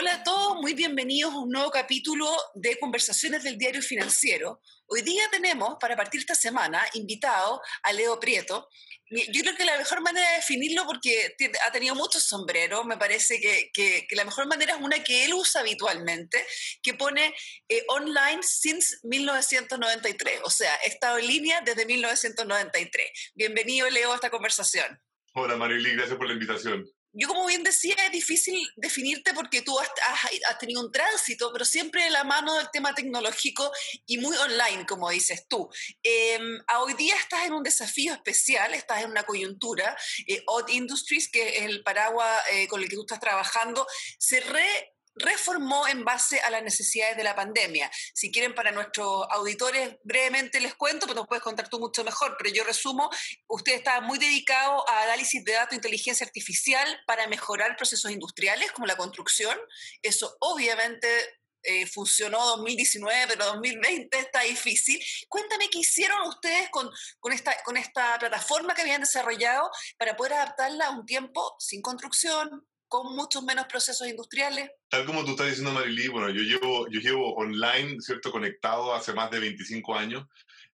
Hola 0.00 0.14
a 0.14 0.22
todos, 0.22 0.60
muy 0.60 0.74
bienvenidos 0.74 1.34
a 1.34 1.38
un 1.38 1.50
nuevo 1.50 1.72
capítulo 1.72 2.24
de 2.54 2.78
Conversaciones 2.78 3.42
del 3.42 3.58
Diario 3.58 3.82
Financiero. 3.82 4.60
Hoy 4.86 5.02
día 5.02 5.24
tenemos, 5.32 5.76
para 5.80 5.96
partir 5.96 6.20
esta 6.20 6.36
semana, 6.36 6.80
invitado 6.94 7.60
a 7.82 7.92
Leo 7.92 8.20
Prieto. 8.20 8.68
Yo 9.10 9.42
creo 9.42 9.56
que 9.56 9.64
la 9.64 9.76
mejor 9.76 10.00
manera 10.00 10.30
de 10.30 10.36
definirlo, 10.36 10.86
porque 10.86 11.34
ha 11.66 11.72
tenido 11.72 11.96
muchos 11.96 12.22
sombreros, 12.22 12.86
me 12.86 12.96
parece 12.96 13.40
que, 13.40 14.06
la 14.12 14.24
mejor 14.24 14.46
manera 14.46 14.74
es 14.74 14.80
una 14.80 15.02
que 15.02 15.24
él 15.24 15.34
usa 15.34 15.62
habitualmente, 15.62 16.46
que 16.80 16.94
pone 16.94 17.34
eh, 17.68 17.84
online 17.88 18.44
since 18.44 18.98
1993, 19.02 20.42
o 20.44 20.50
sea, 20.50 20.76
he 20.84 20.90
estado 20.90 21.18
en 21.18 21.26
línea 21.26 21.60
desde 21.62 21.84
1993. 21.84 23.32
Bienvenido, 23.34 23.90
Leo, 23.90 24.12
a 24.12 24.14
esta 24.14 24.30
conversación. 24.30 24.96
Hola, 25.34 25.56
Marily, 25.56 25.90
gracias 25.96 26.16
por 26.16 26.28
la 26.28 26.34
invitación 26.34 26.88
yo 27.18 27.26
como 27.26 27.46
bien 27.46 27.64
decía, 27.64 27.96
es 28.04 28.12
difícil 28.12 28.56
definirte 28.76 29.34
porque 29.34 29.62
tú 29.62 29.76
has, 29.80 29.88
tenido 30.60 30.80
un 30.80 30.92
tránsito, 30.92 31.52
pero 31.52 31.64
siempre 31.64 32.04
de 32.04 32.10
la 32.10 32.22
mano 32.22 32.54
del 32.54 32.70
tema 32.70 32.94
tecnológico 32.94 33.70
y 34.06 34.18
muy 34.18 34.36
online, 34.36 34.86
como 34.86 35.10
dices 35.10 35.46
tú. 35.48 35.68
Em, 36.02 36.60
hoy 36.78 36.94
día 36.94 37.16
estás 37.16 37.44
en 37.44 37.54
un 37.54 37.62
desafío 37.64 38.12
especial, 38.12 38.72
estás 38.72 39.02
en 39.02 39.10
una 39.10 39.24
coyuntura. 39.24 39.96
Eh, 40.28 40.42
Odd 40.46 40.68
Industries, 40.68 41.28
que 41.28 41.58
es 41.58 41.62
el 41.62 41.82
paraguas 41.82 42.40
eh, 42.52 42.68
con 42.68 42.80
el 42.80 42.88
que 42.88 42.94
tú 42.94 43.02
estás 43.02 43.20
trabajando, 43.20 43.84
se 44.18 44.40
re 44.40 44.94
reformó 45.18 45.86
en 45.88 46.04
base 46.04 46.40
a 46.40 46.50
las 46.50 46.62
necesidades 46.62 47.16
de 47.16 47.24
la 47.24 47.34
pandemia. 47.34 47.90
Si 48.14 48.30
quieren, 48.30 48.54
para 48.54 48.70
nuestros 48.70 49.26
auditores, 49.30 49.96
brevemente 50.02 50.60
les 50.60 50.74
cuento, 50.74 51.06
pero 51.06 51.20
nos 51.20 51.28
puedes 51.28 51.42
contar 51.42 51.68
tú 51.68 51.78
mucho 51.78 52.04
mejor, 52.04 52.36
pero 52.38 52.50
yo 52.50 52.64
resumo, 52.64 53.10
usted 53.48 53.74
está 53.74 54.00
muy 54.00 54.18
dedicado 54.18 54.88
a 54.88 55.02
análisis 55.02 55.44
de 55.44 55.52
datos, 55.52 55.74
inteligencia 55.74 56.26
artificial 56.26 56.86
para 57.06 57.26
mejorar 57.26 57.76
procesos 57.76 58.10
industriales 58.10 58.72
como 58.72 58.86
la 58.86 58.96
construcción. 58.96 59.58
Eso 60.02 60.36
obviamente 60.40 61.08
eh, 61.62 61.86
funcionó 61.86 62.38
2019, 62.56 63.26
pero 63.28 63.46
2020 63.46 64.18
está 64.18 64.40
difícil. 64.42 65.02
Cuéntame 65.28 65.68
qué 65.68 65.80
hicieron 65.80 66.26
ustedes 66.28 66.70
con, 66.70 66.88
con, 67.20 67.32
esta, 67.32 67.54
con 67.64 67.76
esta 67.76 68.18
plataforma 68.18 68.74
que 68.74 68.82
habían 68.82 69.00
desarrollado 69.00 69.68
para 69.98 70.16
poder 70.16 70.34
adaptarla 70.34 70.86
a 70.86 70.90
un 70.90 71.04
tiempo 71.04 71.56
sin 71.58 71.82
construcción, 71.82 72.66
con 72.88 73.14
muchos 73.14 73.42
menos 73.42 73.66
procesos 73.66 74.08
industriales. 74.08 74.70
Tal 74.88 75.04
como 75.04 75.24
tú 75.24 75.32
estás 75.32 75.48
diciendo, 75.48 75.72
Marilí, 75.72 76.08
bueno, 76.08 76.30
yo 76.30 76.42
llevo, 76.42 76.88
yo 76.88 77.00
llevo 77.00 77.34
online, 77.34 78.00
¿cierto?, 78.00 78.32
conectado 78.32 78.94
hace 78.94 79.12
más 79.12 79.30
de 79.30 79.40
25 79.40 79.94
años 79.94 80.24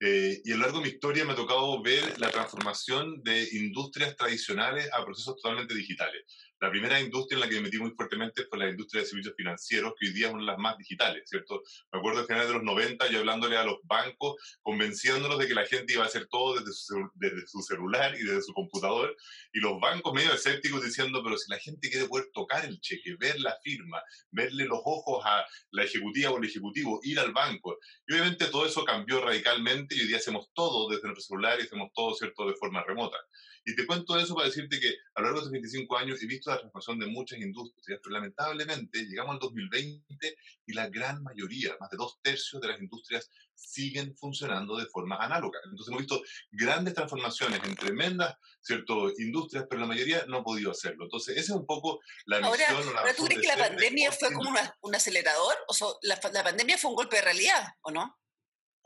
eh, 0.00 0.40
y 0.44 0.52
a 0.52 0.56
lo 0.56 0.62
largo 0.62 0.78
de 0.78 0.84
mi 0.84 0.90
historia 0.90 1.24
me 1.24 1.32
ha 1.32 1.36
tocado 1.36 1.80
ver 1.82 2.18
la 2.20 2.30
transformación 2.30 3.22
de 3.22 3.48
industrias 3.52 4.16
tradicionales 4.16 4.88
a 4.92 5.04
procesos 5.04 5.36
totalmente 5.36 5.74
digitales. 5.74 6.24
La 6.60 6.70
primera 6.70 7.00
industria 7.00 7.36
en 7.36 7.41
la 7.41 7.48
que 7.48 7.56
me 7.56 7.62
metí 7.62 7.78
muy 7.78 7.91
fuertemente 7.91 8.47
fue 8.47 8.58
la 8.58 8.70
industria 8.70 9.02
de 9.02 9.08
servicios 9.08 9.34
financieros, 9.36 9.94
que 9.98 10.06
hoy 10.06 10.12
día 10.12 10.28
es 10.28 10.33
una 10.33 10.42
de 10.42 10.47
las 10.47 10.58
más 10.58 10.78
digitales, 10.78 11.28
¿cierto? 11.28 11.62
Me 11.92 11.98
acuerdo 11.98 12.20
a 12.20 12.27
finales 12.27 12.48
de 12.48 12.55
los 12.55 12.62
90 12.62 13.11
yo 13.11 13.19
hablándole 13.19 13.56
a 13.56 13.64
los 13.64 13.78
bancos, 13.84 14.36
convenciéndolos 14.62 15.38
de 15.38 15.48
que 15.48 15.55
la 15.55 15.66
gente 15.66 15.92
iba 15.92 16.05
a 16.05 16.06
hacer 16.06 16.27
todo 16.28 16.58
desde 16.58 16.72
su, 16.72 17.11
desde 17.14 17.46
su 17.46 17.61
celular 17.61 18.14
y 18.14 18.22
desde 18.22 18.42
su 18.42 18.55
computador, 18.55 19.16
y 19.52 19.61
los 19.61 19.78
bancos 19.80 20.14
medio 20.14 20.33
escépticos 20.33 20.83
diciendo, 20.83 21.22
pero 21.22 21.36
si 21.36 21.50
la 21.50 21.58
gente 21.58 21.91
quiere 21.91 22.08
poder 22.08 22.30
tocar 22.33 22.64
el 22.64 22.80
cheque, 22.80 23.16
ver 23.18 23.39
la 23.41 23.56
firma, 23.62 24.02
verle 24.30 24.64
los 24.64 24.80
ojos 24.84 25.24
a 25.27 25.44
la 25.70 25.84
ejecutiva 25.84 26.30
o 26.30 26.39
el 26.39 26.44
ejecutivo, 26.44 27.00
ir 27.02 27.18
al 27.18 27.33
banco. 27.33 27.78
Y 28.06 28.14
obviamente 28.14 28.46
todo 28.46 28.66
eso 28.66 28.84
cambió 28.84 29.20
radicalmente 29.20 29.94
y 29.96 30.00
hoy 30.00 30.06
día 30.06 30.18
hacemos 30.18 30.50
todo 30.55 30.89
desde 30.89 31.08
nuestro 31.08 31.22
celular 31.22 31.58
y 31.58 31.64
hacemos 31.64 31.91
todo, 31.94 32.14
¿cierto?, 32.14 32.46
de 32.46 32.55
forma 32.55 32.83
remota. 32.84 33.18
Y 33.66 33.74
te 33.74 33.86
cuento 33.86 34.18
eso 34.18 34.34
para 34.34 34.48
decirte 34.48 34.78
que 34.78 34.88
a 35.14 35.20
lo 35.20 35.26
largo 35.26 35.40
de 35.40 35.44
estos 35.44 35.52
25 35.52 35.96
años 35.96 36.22
he 36.22 36.26
visto 36.26 36.50
la 36.50 36.58
transformación 36.58 36.98
de 36.98 37.06
muchas 37.06 37.38
industrias, 37.38 37.98
pero 38.02 38.12
lamentablemente 38.12 39.06
llegamos 39.06 39.34
al 39.34 39.38
2020 39.38 40.36
y 40.66 40.72
la 40.74 40.88
gran 40.90 41.22
mayoría, 41.22 41.74
más 41.80 41.89
de 41.90 41.96
dos 41.96 42.18
tercios 42.20 42.61
de 42.61 42.68
las 42.68 42.80
industrias 42.80 43.30
siguen 43.55 44.14
funcionando 44.16 44.77
de 44.77 44.84
forma 44.86 45.16
análoga. 45.16 45.61
Entonces 45.64 45.89
hemos 45.89 46.02
visto 46.02 46.22
grandes 46.50 46.92
transformaciones 46.92 47.61
en 47.64 47.74
tremendas 47.74 48.36
¿cierto? 48.61 49.11
industrias, 49.18 49.66
pero 49.68 49.80
la 49.80 49.86
mayoría 49.86 50.27
no 50.27 50.39
ha 50.39 50.44
podido 50.44 50.70
hacerlo. 50.70 51.05
Entonces 51.05 51.39
esa 51.39 51.55
es 51.55 51.58
un 51.58 51.66
poco 51.66 52.00
la 52.27 52.40
misión. 52.40 52.77
Ahora, 52.77 52.98
¿ahora 52.98 53.14
¿tú 53.14 53.24
crees 53.24 53.40
que 53.40 53.48
la 53.48 53.56
pandemia 53.56 54.12
fue 54.12 54.30
como 54.33 54.50
un 54.83 54.94
acelerador? 54.94 55.56
O 55.68 55.72
sea, 55.72 55.89
la, 56.02 56.20
la 56.33 56.44
pandemia 56.44 56.77
fue 56.77 56.90
un 56.90 56.96
golpe 56.96 57.16
de 57.16 57.22
realidad, 57.22 57.64
¿o 57.80 57.90
no? 57.90 58.14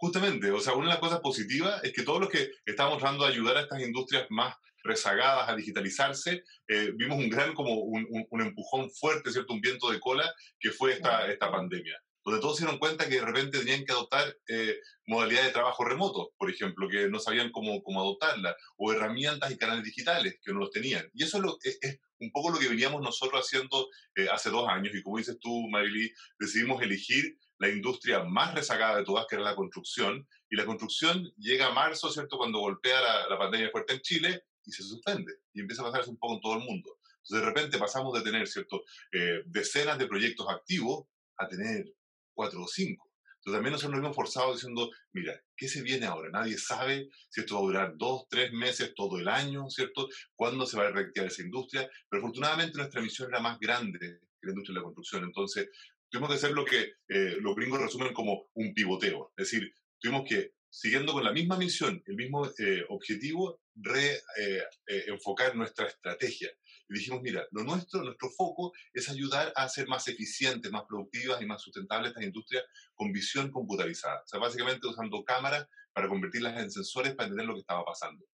Justamente, 0.00 0.48
o 0.52 0.60
sea, 0.60 0.74
una 0.74 0.86
de 0.86 0.92
las 0.92 1.00
cosas 1.00 1.18
positivas 1.18 1.82
es 1.82 1.92
que 1.92 2.04
todos 2.04 2.20
los 2.20 2.30
que 2.30 2.52
estamos 2.64 2.98
tratando 2.98 3.24
de 3.24 3.32
ayudar 3.32 3.56
a 3.56 3.62
estas 3.62 3.82
industrias 3.82 4.26
más 4.30 4.54
rezagadas 4.82 5.48
a 5.48 5.56
digitalizarse, 5.56 6.44
eh, 6.66 6.92
vimos 6.94 7.18
un 7.18 7.28
gran, 7.28 7.54
como 7.54 7.74
un, 7.74 8.06
un, 8.30 8.40
empujón 8.40 8.90
fuerte, 8.90 9.30
¿cierto? 9.30 9.52
Un 9.52 9.60
viento 9.60 9.90
de 9.90 10.00
cola 10.00 10.32
que 10.58 10.70
fue 10.70 10.92
esta, 10.92 11.30
esta 11.30 11.50
pandemia, 11.50 12.00
donde 12.24 12.40
todos 12.40 12.56
se 12.56 12.64
dieron 12.64 12.78
cuenta 12.78 13.08
que 13.08 13.16
de 13.16 13.24
repente 13.24 13.58
tenían 13.58 13.84
que 13.84 13.92
adoptar 13.92 14.36
eh, 14.48 14.76
modalidades 15.06 15.48
de 15.48 15.52
trabajo 15.52 15.84
remoto, 15.84 16.32
por 16.36 16.50
ejemplo, 16.50 16.88
que 16.88 17.08
no 17.08 17.18
sabían 17.18 17.50
cómo, 17.50 17.82
cómo 17.82 18.00
adoptarla, 18.00 18.56
o 18.76 18.92
herramientas 18.92 19.50
y 19.50 19.58
canales 19.58 19.84
digitales 19.84 20.38
que 20.42 20.52
no 20.52 20.60
los 20.60 20.70
tenían. 20.70 21.08
Y 21.14 21.24
eso 21.24 21.38
es, 21.38 21.42
lo, 21.42 21.58
es, 21.62 21.78
es 21.80 21.98
un 22.20 22.30
poco 22.32 22.50
lo 22.50 22.58
que 22.58 22.68
veníamos 22.68 23.00
nosotros 23.00 23.46
haciendo 23.46 23.88
eh, 24.14 24.28
hace 24.30 24.50
dos 24.50 24.68
años, 24.68 24.94
y 24.94 25.02
como 25.02 25.18
dices 25.18 25.38
tú, 25.40 25.68
Marily, 25.68 26.12
decidimos 26.38 26.82
elegir 26.82 27.36
la 27.58 27.68
industria 27.68 28.22
más 28.22 28.54
rezagada 28.54 28.98
de 28.98 29.04
todas, 29.04 29.26
que 29.28 29.36
era 29.36 29.44
la 29.44 29.56
construcción, 29.56 30.26
y 30.50 30.56
la 30.56 30.64
construcción 30.64 31.32
llega 31.36 31.66
a 31.66 31.72
marzo, 31.72 32.10
¿cierto?, 32.10 32.38
cuando 32.38 32.60
golpea 32.60 33.00
la, 33.00 33.28
la 33.28 33.38
pandemia 33.38 33.70
fuerte 33.70 33.94
en 33.94 34.00
Chile 34.00 34.42
y 34.68 34.72
se 34.72 34.82
suspende, 34.82 35.32
y 35.54 35.60
empieza 35.60 35.82
a 35.82 35.86
pasarse 35.86 36.10
un 36.10 36.18
poco 36.18 36.34
en 36.34 36.40
todo 36.40 36.54
el 36.58 36.64
mundo. 36.64 36.98
Entonces, 37.02 37.40
de 37.40 37.46
repente 37.46 37.78
pasamos 37.78 38.12
de 38.12 38.22
tener, 38.22 38.46
¿cierto?, 38.46 38.84
eh, 39.12 39.42
decenas 39.46 39.98
de 39.98 40.06
proyectos 40.06 40.46
activos 40.48 41.06
a 41.38 41.48
tener 41.48 41.86
cuatro 42.34 42.62
o 42.62 42.68
cinco. 42.68 43.10
Entonces, 43.38 43.56
también 43.56 43.72
nosotros 43.72 43.92
nos 43.92 44.04
hemos 44.04 44.16
forzado 44.16 44.52
diciendo, 44.52 44.90
mira, 45.12 45.40
¿qué 45.56 45.68
se 45.68 45.82
viene 45.82 46.06
ahora? 46.06 46.28
Nadie 46.30 46.58
sabe 46.58 47.08
si 47.30 47.40
esto 47.40 47.54
va 47.54 47.60
a 47.60 47.64
durar 47.64 47.92
dos, 47.96 48.26
tres 48.28 48.52
meses, 48.52 48.92
todo 48.94 49.18
el 49.18 49.28
año, 49.28 49.70
¿cierto? 49.70 50.08
¿Cuándo 50.34 50.66
se 50.66 50.76
va 50.76 50.88
a 50.88 50.90
reactivar 50.90 51.28
esa 51.28 51.42
industria? 51.42 51.88
Pero 52.10 52.22
afortunadamente 52.22 52.76
nuestra 52.76 53.00
misión 53.00 53.30
era 53.30 53.40
más 53.40 53.58
grande 53.58 53.98
que 53.98 54.46
la 54.46 54.50
industria 54.50 54.74
de 54.74 54.80
la 54.80 54.84
construcción. 54.84 55.24
Entonces, 55.24 55.70
tuvimos 56.10 56.30
que 56.30 56.36
hacer 56.36 56.52
lo 56.52 56.64
que 56.64 56.92
eh, 57.08 57.36
los 57.40 57.54
gringos 57.54 57.80
resumen 57.80 58.12
como 58.12 58.48
un 58.54 58.74
pivoteo. 58.74 59.32
Es 59.36 59.50
decir, 59.50 59.72
tuvimos 59.98 60.28
que, 60.28 60.54
siguiendo 60.70 61.12
con 61.12 61.24
la 61.24 61.32
misma 61.32 61.56
misión, 61.56 62.02
el 62.06 62.14
mismo 62.14 62.46
eh, 62.58 62.84
objetivo, 62.88 63.60
reenfocar 63.74 65.52
eh, 65.52 65.54
nuestra 65.54 65.86
estrategia. 65.86 66.50
Y 66.88 66.94
dijimos, 66.94 67.20
mira, 67.22 67.46
lo 67.52 67.64
nuestro, 67.64 68.02
nuestro 68.02 68.30
foco 68.30 68.72
es 68.92 69.08
ayudar 69.08 69.52
a 69.56 69.64
hacer 69.64 69.88
más 69.88 70.08
eficientes, 70.08 70.70
más 70.70 70.84
productivas 70.88 71.40
y 71.42 71.46
más 71.46 71.62
sustentables 71.62 72.10
estas 72.10 72.24
industrias 72.24 72.64
con 72.94 73.12
visión 73.12 73.50
computarizada. 73.50 74.22
O 74.24 74.26
sea, 74.26 74.40
básicamente 74.40 74.86
usando 74.86 75.22
cámaras 75.24 75.66
para 75.92 76.08
convertirlas 76.08 76.58
en 76.62 76.70
sensores 76.70 77.14
para 77.14 77.26
entender 77.26 77.46
lo 77.46 77.54
que 77.54 77.60
estaba 77.60 77.84
pasando. 77.84 78.24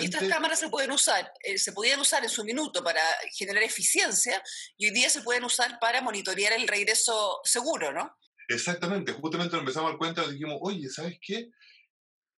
y 0.00 0.04
estas 0.06 0.28
cámaras 0.28 0.58
se 0.58 0.68
pueden 0.68 0.90
usar, 0.90 1.30
eh, 1.44 1.58
se 1.58 1.72
podían 1.72 2.00
usar 2.00 2.22
en 2.24 2.30
su 2.30 2.44
minuto 2.44 2.82
para 2.82 3.02
generar 3.36 3.62
eficiencia 3.62 4.42
y 4.76 4.86
hoy 4.86 4.92
día 4.92 5.10
se 5.10 5.22
pueden 5.22 5.44
usar 5.44 5.78
para 5.78 6.00
monitorear 6.00 6.54
el 6.54 6.66
regreso 6.66 7.40
seguro, 7.44 7.92
¿no? 7.92 8.16
Exactamente, 8.48 9.12
justamente 9.12 9.52
nos 9.52 9.60
empezamos 9.60 9.88
a 9.88 9.90
dar 9.92 9.98
cuenta 9.98 10.26
dijimos, 10.26 10.56
oye, 10.62 10.88
¿sabes 10.88 11.18
qué? 11.20 11.50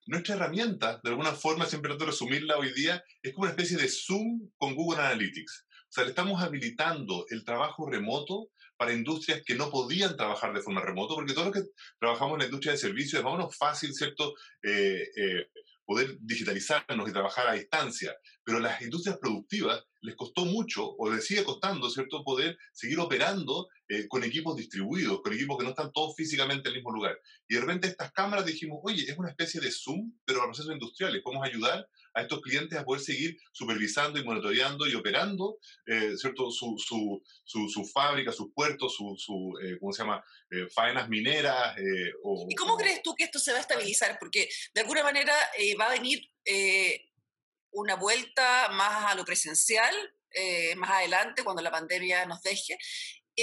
Nuestra 0.06 0.34
herramienta, 0.34 1.00
de 1.04 1.10
alguna 1.10 1.32
forma, 1.32 1.66
siempre 1.66 1.90
trato 1.90 2.04
de 2.04 2.10
resumirla 2.10 2.58
hoy 2.58 2.72
día, 2.72 3.02
es 3.22 3.32
como 3.32 3.44
una 3.44 3.52
especie 3.52 3.76
de 3.76 3.88
Zoom 3.88 4.50
con 4.56 4.74
Google 4.74 5.00
Analytics. 5.00 5.66
O 5.88 5.92
sea, 5.92 6.04
le 6.04 6.10
estamos 6.10 6.42
habilitando 6.42 7.26
el 7.30 7.44
trabajo 7.44 7.88
remoto 7.88 8.48
para 8.76 8.92
industrias 8.92 9.42
que 9.44 9.54
no 9.54 9.70
podían 9.70 10.16
trabajar 10.16 10.52
de 10.52 10.62
forma 10.62 10.80
remota, 10.80 11.14
porque 11.14 11.32
todos 11.32 11.48
los 11.48 11.56
que 11.64 11.70
trabajamos 12.00 12.34
en 12.34 12.38
la 12.40 12.44
industria 12.46 12.72
de 12.72 12.78
servicios 12.78 13.22
menos 13.22 13.56
fácil, 13.56 13.94
¿cierto? 13.94 14.34
Eh, 14.64 15.02
eh, 15.16 15.46
poder 15.84 16.16
digitalizarnos 16.20 17.08
y 17.08 17.12
trabajar 17.12 17.46
a 17.48 17.54
distancia, 17.54 18.16
pero 18.44 18.58
las 18.58 18.80
industrias 18.82 19.18
productivas 19.18 19.84
les 20.02 20.16
costó 20.16 20.44
mucho, 20.44 20.94
o 20.96 21.10
les 21.10 21.26
sigue 21.26 21.44
costando, 21.44 21.90
¿cierto?, 21.90 22.24
poder 22.24 22.56
seguir 22.72 22.98
operando 22.98 23.68
eh, 23.88 24.06
con 24.08 24.24
equipos 24.24 24.56
distribuidos, 24.56 25.20
con 25.20 25.32
equipos 25.32 25.58
que 25.58 25.64
no 25.64 25.70
están 25.70 25.92
todos 25.92 26.14
físicamente 26.16 26.68
en 26.68 26.74
el 26.74 26.80
mismo 26.80 26.92
lugar. 26.92 27.18
Y 27.48 27.54
de 27.54 27.60
repente 27.60 27.88
estas 27.88 28.12
cámaras 28.12 28.46
dijimos, 28.46 28.78
oye, 28.82 29.02
es 29.02 29.18
una 29.18 29.30
especie 29.30 29.60
de 29.60 29.70
Zoom, 29.70 30.12
pero 30.24 30.40
a 30.40 30.44
procesos 30.44 30.72
industriales, 30.72 31.22
podemos 31.22 31.46
ayudar 31.46 31.86
a 32.14 32.22
estos 32.22 32.40
clientes 32.40 32.78
a 32.78 32.84
poder 32.84 33.02
seguir 33.02 33.36
supervisando 33.52 34.18
y 34.18 34.24
monitoreando 34.24 34.88
y 34.88 34.94
operando, 34.94 35.58
eh, 35.86 36.16
¿cierto?, 36.16 36.50
su, 36.50 36.76
su, 36.78 37.22
su, 37.44 37.68
su, 37.68 37.84
fábrica, 37.84 38.32
sus 38.32 38.52
puertos, 38.54 38.94
su, 38.94 39.14
su 39.18 39.58
eh, 39.62 39.76
¿cómo 39.78 39.92
se 39.92 40.02
llama?, 40.02 40.22
faenas 40.74 41.08
mineras. 41.08 41.76
O, 42.24 42.46
¿Y 42.48 42.54
cómo 42.54 42.76
crees 42.76 43.02
tú 43.02 43.14
que 43.14 43.24
esto 43.24 43.38
se 43.38 43.52
va 43.52 43.58
a 43.58 43.60
estabilizar? 43.60 44.18
Porque 44.18 44.48
de 44.74 44.80
alguna 44.80 45.04
manera 45.04 45.32
va 45.78 45.86
a 45.86 45.92
venir 45.92 46.28
una 47.72 47.96
vuelta 47.96 48.68
más 48.70 49.12
a 49.12 49.14
lo 49.14 49.24
presencial, 49.24 49.94
más 50.76 50.90
adelante, 50.90 51.42
cuando 51.42 51.60
la 51.60 51.70
pandemia 51.70 52.24
nos 52.26 52.40
deje, 52.42 52.78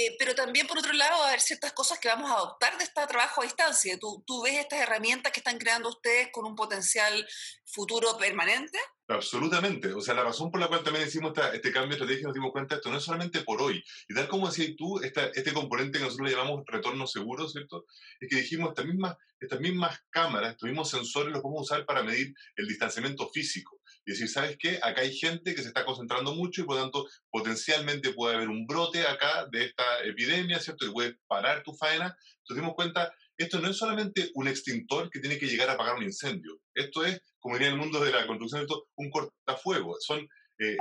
eh, 0.00 0.14
pero 0.16 0.32
también, 0.32 0.66
por 0.68 0.78
otro 0.78 0.92
lado, 0.92 1.18
va 1.18 1.24
a 1.24 1.28
haber 1.28 1.40
ciertas 1.40 1.72
cosas 1.72 1.98
que 1.98 2.06
vamos 2.06 2.30
a 2.30 2.34
adoptar 2.34 2.78
de 2.78 2.84
este 2.84 3.06
trabajo 3.08 3.40
a 3.40 3.44
distancia. 3.44 3.98
¿Tú, 3.98 4.22
¿Tú, 4.24 4.42
ves 4.42 4.58
estas 4.58 4.80
herramientas 4.80 5.32
que 5.32 5.40
están 5.40 5.58
creando 5.58 5.88
ustedes 5.88 6.28
con 6.30 6.46
un 6.46 6.54
potencial 6.54 7.26
futuro 7.64 8.16
permanente? 8.16 8.78
Absolutamente. 9.08 9.92
O 9.94 10.00
sea, 10.00 10.14
la 10.14 10.22
razón 10.22 10.52
por 10.52 10.60
la 10.60 10.68
cual 10.68 10.84
también 10.84 11.08
hicimos 11.08 11.32
este 11.52 11.72
cambio 11.72 11.88
de 11.88 11.94
estrategia, 11.94 12.26
nos 12.26 12.34
dimos 12.34 12.52
cuenta, 12.52 12.76
esto 12.76 12.90
no 12.90 12.98
es 12.98 13.02
solamente 13.02 13.40
por 13.40 13.60
hoy. 13.60 13.82
Y 14.08 14.14
tal 14.14 14.28
como 14.28 14.48
decías 14.48 14.76
tú, 14.76 15.00
este 15.00 15.52
componente 15.52 15.98
que 15.98 16.04
nosotros 16.04 16.28
le 16.30 16.36
llamamos 16.36 16.62
retorno 16.66 17.06
seguro, 17.08 17.48
¿cierto? 17.48 17.86
Es 18.20 18.28
que 18.28 18.36
dijimos, 18.36 18.68
estas 18.68 18.84
mismas, 18.84 19.16
estas 19.40 19.58
mismas 19.58 19.98
cámaras, 20.10 20.52
estos 20.52 20.68
mismos 20.68 20.90
sensores 20.90 21.32
los 21.32 21.42
podemos 21.42 21.62
usar 21.62 21.84
para 21.86 22.04
medir 22.04 22.32
el 22.54 22.68
distanciamiento 22.68 23.28
físico. 23.30 23.77
Y 24.08 24.12
decir, 24.12 24.30
¿sabes 24.30 24.56
qué? 24.58 24.78
Acá 24.82 25.02
hay 25.02 25.14
gente 25.14 25.54
que 25.54 25.60
se 25.60 25.68
está 25.68 25.84
concentrando 25.84 26.34
mucho 26.34 26.62
y 26.62 26.64
por 26.64 26.76
lo 26.76 26.82
tanto 26.82 27.06
potencialmente 27.30 28.14
puede 28.14 28.36
haber 28.36 28.48
un 28.48 28.66
brote 28.66 29.02
acá 29.06 29.46
de 29.52 29.66
esta 29.66 29.84
epidemia, 30.02 30.58
¿cierto? 30.60 30.86
Y 30.86 30.92
puede 30.92 31.18
parar 31.26 31.62
tu 31.62 31.74
faena. 31.74 32.16
Entonces 32.38 32.62
dimos 32.62 32.74
cuenta, 32.74 33.12
esto 33.36 33.60
no 33.60 33.68
es 33.68 33.76
solamente 33.76 34.30
un 34.32 34.48
extintor 34.48 35.10
que 35.10 35.20
tiene 35.20 35.36
que 35.36 35.46
llegar 35.46 35.68
a 35.68 35.74
apagar 35.74 35.96
un 35.96 36.04
incendio. 36.04 36.58
Esto 36.74 37.04
es 37.04 37.20
como 37.38 37.56
diría 37.56 37.68
el 37.68 37.78
mundo 37.78 38.00
de 38.00 38.10
la 38.10 38.26
construcción, 38.26 38.66
un 38.96 39.10
cortafuego. 39.10 39.96
Son 40.00 40.26
eh, 40.58 40.76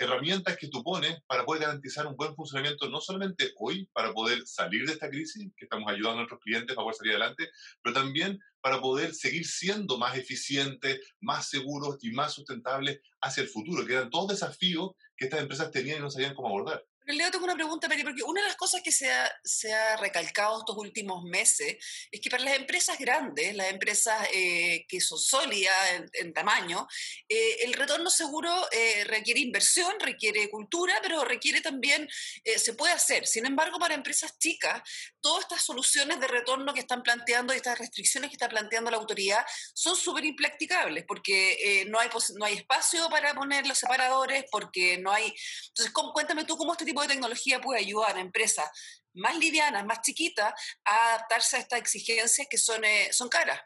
herramientas 0.00 0.56
que 0.56 0.68
tú 0.68 0.82
pones 0.82 1.22
para 1.26 1.44
poder 1.44 1.62
garantizar 1.62 2.06
un 2.06 2.16
buen 2.16 2.34
funcionamiento, 2.34 2.88
no 2.88 3.00
solamente 3.00 3.52
hoy, 3.58 3.86
para 3.92 4.12
poder 4.12 4.46
salir 4.46 4.86
de 4.86 4.92
esta 4.92 5.08
crisis, 5.08 5.52
que 5.56 5.66
estamos 5.66 5.90
ayudando 5.90 6.10
a 6.10 6.16
nuestros 6.22 6.40
clientes 6.40 6.74
para 6.74 6.84
poder 6.84 6.96
salir 6.96 7.12
adelante, 7.12 7.50
pero 7.82 7.94
también 7.94 8.40
para 8.60 8.80
poder 8.80 9.14
seguir 9.14 9.46
siendo 9.46 9.98
más 9.98 10.16
eficientes, 10.16 11.00
más 11.20 11.48
seguros 11.48 11.98
y 12.02 12.10
más 12.10 12.32
sustentables 12.32 13.00
hacia 13.20 13.42
el 13.42 13.48
futuro, 13.48 13.86
que 13.86 13.94
eran 13.94 14.10
todos 14.10 14.28
desafíos 14.28 14.90
que 15.16 15.26
estas 15.26 15.40
empresas 15.40 15.70
tenían 15.70 15.98
y 15.98 16.00
no 16.00 16.10
sabían 16.10 16.34
cómo 16.34 16.48
abordar. 16.48 16.84
Leo, 17.06 17.30
tengo 17.30 17.44
una 17.44 17.54
pregunta, 17.54 17.88
porque 17.88 18.22
una 18.22 18.42
de 18.42 18.48
las 18.48 18.56
cosas 18.56 18.82
que 18.82 18.92
se 18.92 19.10
ha, 19.10 19.30
se 19.42 19.72
ha, 19.72 19.96
recalcado 19.96 20.60
estos 20.60 20.76
últimos 20.76 21.24
meses 21.24 21.76
es 22.10 22.20
que 22.20 22.30
para 22.30 22.44
las 22.44 22.56
empresas 22.56 22.98
grandes, 22.98 23.54
las 23.56 23.70
empresas 23.70 24.28
eh, 24.32 24.84
que 24.88 25.00
son 25.00 25.18
sólidas 25.18 25.74
en, 26.12 26.32
tamaño, 26.32 26.86
eh, 27.28 27.64
el 27.64 27.72
retorno 27.72 28.10
seguro 28.10 28.50
eh, 28.70 29.04
requiere 29.04 29.40
inversión, 29.40 29.98
requiere 29.98 30.48
cultura, 30.50 30.98
pero 31.02 31.24
requiere 31.24 31.60
también, 31.60 32.08
se 32.56 32.74
puede 32.74 32.92
hacer. 32.92 33.26
Sin 33.26 33.46
embargo, 33.46 33.78
para 33.78 33.94
empresas 33.94 34.38
chicas, 34.38 34.82
todas 35.20 35.42
estas 35.42 35.62
soluciones 35.62 36.20
de 36.20 36.28
retorno 36.28 36.72
que 36.72 36.80
están 36.80 37.02
planteando 37.02 37.52
y 37.52 37.56
estas 37.56 37.78
restricciones 37.78 38.30
que 38.30 38.34
está 38.34 38.48
planteando 38.48 38.90
la 38.90 38.98
autoridad 38.98 39.44
son 39.74 39.96
súper 39.96 40.24
impracticables, 40.24 41.04
porque 41.06 41.84
no, 41.88 41.98
hay, 41.98 42.08
no 42.36 42.44
hay 42.44 42.54
espacio 42.54 43.08
para 43.08 43.34
poner 43.34 43.66
los 43.66 43.78
separadores, 43.78 44.44
porque 44.50 44.98
no 44.98 45.10
hay... 45.12 45.32
Entonces, 45.68 45.92
cuéntame 45.92 46.44
tú 46.44 46.56
cómo 46.56 46.72
este 46.72 46.84
tipo 46.90 47.02
de 47.02 47.08
tecnología 47.08 47.60
puede 47.60 47.80
ayudar 47.80 48.16
a 48.16 48.20
empresas 48.20 48.68
más 49.14 49.38
livianas, 49.38 49.86
más 49.86 50.02
chiquitas, 50.02 50.52
a 50.84 51.14
adaptarse 51.14 51.56
a 51.56 51.60
estas 51.60 51.80
exigencias 51.80 52.46
que 52.50 52.58
son, 52.58 52.84
eh, 52.84 53.08
son 53.12 53.28
caras. 53.28 53.60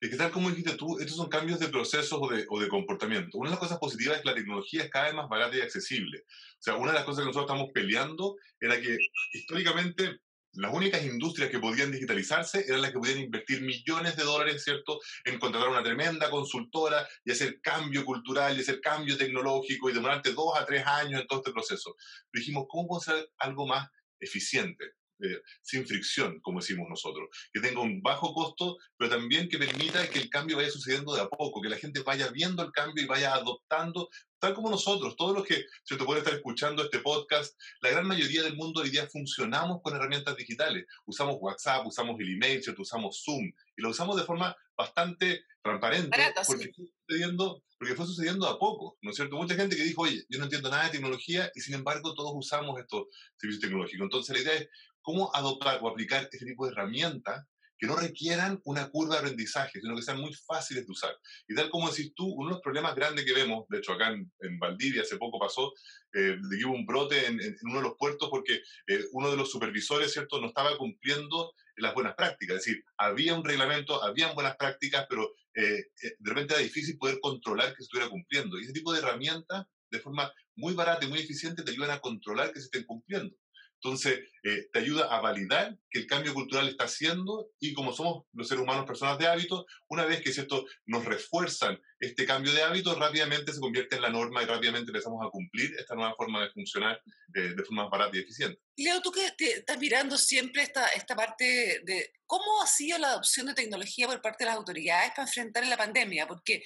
Es 0.00 0.10
que 0.10 0.16
tal 0.16 0.30
como 0.32 0.50
dijiste 0.50 0.76
tú, 0.76 0.98
estos 0.98 1.16
son 1.16 1.28
cambios 1.28 1.60
de 1.60 1.68
procesos 1.68 2.18
o 2.20 2.28
de, 2.28 2.44
o 2.48 2.60
de, 2.60 2.68
comportamiento. 2.68 3.38
Una 3.38 3.50
de 3.50 3.54
las 3.54 3.60
cosas 3.60 3.78
positivas 3.78 4.16
es 4.16 4.22
que 4.22 4.28
la 4.28 4.34
tecnología 4.34 4.82
es 4.82 4.90
cada 4.90 5.06
vez 5.06 5.14
más 5.14 5.28
barata 5.28 5.56
y 5.56 5.60
accesible. 5.60 6.18
O 6.18 6.62
sea, 6.62 6.74
una 6.74 6.92
de 6.92 6.98
las 6.98 7.04
cosas 7.04 7.20
que 7.20 7.26
nosotros 7.26 7.50
estamos 7.50 7.72
peleando 7.72 8.36
era 8.60 8.80
que 8.80 8.98
históricamente 9.32 10.18
las 10.56 10.72
únicas 10.72 11.04
industrias 11.04 11.50
que 11.50 11.58
podían 11.58 11.90
digitalizarse 11.90 12.64
eran 12.66 12.82
las 12.82 12.92
que 12.92 12.98
podían 12.98 13.18
invertir 13.18 13.62
millones 13.62 14.16
de 14.16 14.24
dólares, 14.24 14.62
¿cierto?, 14.62 15.00
en 15.24 15.38
contratar 15.38 15.68
una 15.68 15.82
tremenda 15.82 16.30
consultora 16.30 17.06
y 17.24 17.32
hacer 17.32 17.60
cambio 17.60 18.04
cultural 18.04 18.56
y 18.56 18.60
hacer 18.60 18.80
cambio 18.80 19.16
tecnológico 19.16 19.90
y 19.90 19.92
demorarte 19.92 20.32
dos 20.32 20.56
a 20.56 20.64
tres 20.64 20.86
años 20.86 21.20
en 21.20 21.26
todo 21.26 21.40
este 21.40 21.52
proceso. 21.52 21.94
Pero 22.30 22.40
dijimos, 22.40 22.64
¿cómo 22.68 22.88
podemos 22.88 23.08
hacer 23.08 23.30
algo 23.38 23.66
más 23.66 23.88
eficiente? 24.20 24.92
Eh, 25.20 25.40
sin 25.62 25.86
fricción, 25.86 26.40
como 26.40 26.60
decimos 26.60 26.88
nosotros, 26.88 27.28
que 27.52 27.60
tenga 27.60 27.80
un 27.80 28.02
bajo 28.02 28.34
costo, 28.34 28.76
pero 28.96 29.10
también 29.10 29.48
que 29.48 29.58
permita 29.58 30.08
que 30.10 30.18
el 30.18 30.28
cambio 30.28 30.56
vaya 30.56 30.70
sucediendo 30.70 31.14
de 31.14 31.22
a 31.22 31.28
poco, 31.28 31.62
que 31.62 31.68
la 31.68 31.76
gente 31.76 32.00
vaya 32.00 32.28
viendo 32.32 32.64
el 32.64 32.72
cambio 32.72 33.04
y 33.04 33.06
vaya 33.06 33.32
adoptando, 33.32 34.08
tal 34.40 34.54
como 34.54 34.70
nosotros, 34.70 35.14
todos 35.16 35.32
los 35.32 35.46
que 35.46 35.66
se 35.84 35.96
te 35.96 36.04
puede 36.04 36.18
estar 36.18 36.34
escuchando 36.34 36.82
este 36.82 36.98
podcast, 36.98 37.56
la 37.80 37.90
gran 37.90 38.06
mayoría 38.06 38.42
del 38.42 38.56
mundo 38.56 38.82
hoy 38.82 38.90
día 38.90 39.06
funcionamos 39.06 39.80
con 39.82 39.94
herramientas 39.94 40.36
digitales, 40.36 40.84
usamos 41.06 41.36
WhatsApp, 41.38 41.86
usamos 41.86 42.18
el 42.18 42.34
email, 42.34 42.62
¿cierto? 42.62 42.82
usamos 42.82 43.22
Zoom, 43.24 43.52
y 43.76 43.82
lo 43.82 43.90
usamos 43.90 44.16
de 44.16 44.24
forma 44.24 44.56
bastante 44.76 45.44
transparente, 45.62 46.18
porque, 46.46 46.72
fue 46.74 46.86
sucediendo, 47.06 47.62
porque 47.78 47.94
fue 47.94 48.06
sucediendo 48.06 48.48
a 48.48 48.58
poco, 48.58 48.98
¿no 49.00 49.10
es 49.10 49.16
cierto? 49.16 49.36
Mucha 49.36 49.54
gente 49.54 49.76
que 49.76 49.84
dijo, 49.84 50.02
oye, 50.02 50.24
yo 50.28 50.38
no 50.38 50.44
entiendo 50.44 50.68
nada 50.68 50.84
de 50.84 50.90
tecnología, 50.90 51.50
y 51.54 51.60
sin 51.60 51.74
embargo 51.74 52.14
todos 52.14 52.32
usamos 52.34 52.78
estos 52.80 53.06
servicios 53.36 53.62
tecnológicos. 53.62 54.04
Entonces 54.04 54.36
la 54.36 54.42
idea 54.42 54.54
es 54.60 54.68
cómo 55.04 55.30
adoptar 55.34 55.78
o 55.82 55.88
aplicar 55.88 56.28
este 56.32 56.46
tipo 56.46 56.66
de 56.66 56.72
herramientas 56.72 57.44
que 57.78 57.86
no 57.86 57.96
requieran 57.96 58.60
una 58.64 58.88
curva 58.88 59.14
de 59.14 59.20
aprendizaje, 59.20 59.80
sino 59.80 59.96
que 59.96 60.02
sean 60.02 60.20
muy 60.20 60.32
fáciles 60.32 60.86
de 60.86 60.92
usar. 60.92 61.14
Y 61.48 61.54
tal 61.54 61.70
como 61.70 61.90
decís 61.90 62.12
tú, 62.14 62.26
uno 62.26 62.48
de 62.48 62.54
los 62.54 62.62
problemas 62.62 62.94
grandes 62.94 63.24
que 63.24 63.34
vemos, 63.34 63.66
de 63.68 63.78
hecho 63.78 63.92
acá 63.92 64.08
en, 64.08 64.58
Valdivia 64.58 65.02
hace 65.02 65.16
poco 65.16 65.38
pasó, 65.38 65.72
eh, 66.12 66.36
de 66.40 66.58
que 66.58 66.64
hubo 66.64 66.74
un 66.74 66.86
brote 66.86 67.26
en, 67.26 67.38
uno 67.62 67.76
de 67.78 67.82
los 67.82 67.96
puertos 67.98 68.30
porque 68.30 68.62
eh, 68.86 69.04
uno 69.12 69.30
de 69.30 69.36
los 69.36 69.50
supervisores, 69.50 70.12
¿cierto?, 70.12 70.40
no 70.40 70.48
estaba 70.48 70.76
cumpliendo 70.78 71.52
las 71.76 71.92
buenas 71.94 72.14
prácticas. 72.14 72.58
Es 72.58 72.64
decir, 72.64 72.84
había 72.96 73.34
un 73.34 73.44
reglamento, 73.44 74.02
habían 74.02 74.34
buenas 74.34 74.56
prácticas, 74.56 75.06
pero 75.08 75.34
eh, 75.54 75.84
de 76.00 76.30
repente 76.30 76.54
era 76.54 76.62
difícil 76.62 76.96
poder 76.96 77.18
controlar 77.20 77.70
que 77.70 77.78
se 77.78 77.82
estuviera 77.82 78.08
cumpliendo. 78.08 78.58
Y 78.58 78.62
ese 78.62 78.72
tipo 78.72 78.92
de 78.92 79.00
herramientas, 79.00 79.66
de 79.90 80.00
forma 80.00 80.32
muy 80.56 80.74
barata 80.74 81.04
y 81.04 81.08
muy 81.08 81.18
eficiente, 81.18 81.62
te 81.62 81.72
ayudan 81.72 81.90
a 81.90 82.00
controlar 82.00 82.52
que 82.52 82.60
se 82.60 82.66
estén 82.66 82.84
cumpliendo. 82.84 83.36
Entonces, 83.84 84.20
eh, 84.42 84.68
te 84.72 84.78
ayuda 84.78 85.14
a 85.14 85.20
validar 85.20 85.76
que 85.90 85.98
el 85.98 86.06
cambio 86.06 86.32
cultural 86.32 86.68
está 86.68 86.84
haciendo 86.84 87.50
y 87.60 87.74
como 87.74 87.92
somos 87.92 88.24
los 88.32 88.48
seres 88.48 88.64
humanos 88.64 88.86
personas 88.86 89.18
de 89.18 89.26
hábitos, 89.26 89.66
una 89.88 90.06
vez 90.06 90.22
que 90.22 90.30
esto 90.30 90.64
nos 90.86 91.04
refuerzan 91.04 91.78
este 92.06 92.26
cambio 92.26 92.52
de 92.52 92.62
hábitos, 92.62 92.98
rápidamente 92.98 93.52
se 93.52 93.60
convierte 93.60 93.96
en 93.96 94.02
la 94.02 94.10
norma 94.10 94.42
y 94.42 94.46
rápidamente 94.46 94.90
empezamos 94.90 95.24
a 95.24 95.30
cumplir 95.30 95.74
esta 95.78 95.94
nueva 95.94 96.14
forma 96.14 96.42
de 96.42 96.50
funcionar 96.50 97.00
eh, 97.34 97.54
de 97.56 97.64
forma 97.64 97.88
barata 97.88 98.16
y 98.16 98.20
eficiente. 98.20 98.60
Leo, 98.76 99.00
tú 99.00 99.12
que 99.12 99.30
te 99.32 99.58
estás 99.58 99.78
mirando 99.78 100.18
siempre 100.18 100.62
esta, 100.62 100.88
esta 100.88 101.14
parte 101.14 101.80
de 101.84 102.12
cómo 102.26 102.62
ha 102.62 102.66
sido 102.66 102.98
la 102.98 103.08
adopción 103.08 103.46
de 103.46 103.54
tecnología 103.54 104.06
por 104.06 104.20
parte 104.20 104.44
de 104.44 104.46
las 104.46 104.56
autoridades 104.56 105.10
para 105.10 105.28
enfrentar 105.28 105.66
la 105.66 105.76
pandemia, 105.76 106.26
porque 106.26 106.62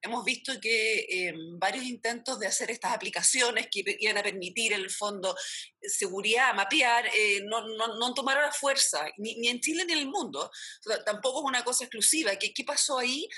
hemos 0.00 0.24
visto 0.24 0.52
que 0.60 1.06
em, 1.08 1.58
varios 1.58 1.84
intentos 1.84 2.38
de 2.40 2.46
hacer 2.46 2.70
estas 2.70 2.92
aplicaciones 2.92 3.68
que 3.70 3.84
iban 4.00 4.18
a 4.18 4.22
permitir 4.22 4.72
en 4.72 4.80
el 4.80 4.90
fondo 4.90 5.36
seguridad, 5.80 6.54
mapear, 6.54 7.06
eh, 7.06 7.42
no, 7.44 7.66
no, 7.76 7.98
no, 7.98 8.14
tomaron 8.14 8.42
la 8.42 8.52
fuerza, 8.52 9.06
ni, 9.18 9.36
ni, 9.36 9.48
en 9.48 9.60
Chile 9.60 9.84
ni 9.84 9.92
en 9.92 9.98
el 10.00 10.08
mundo. 10.08 10.50
tampoco 11.04 11.40
es 11.40 11.48
una 11.48 11.64
cosa 11.64 11.84
exclusiva. 11.84 12.34
¿Qué, 12.36 12.52
qué 12.52 12.64
pasó 12.64 12.98
ahí? 12.98 13.28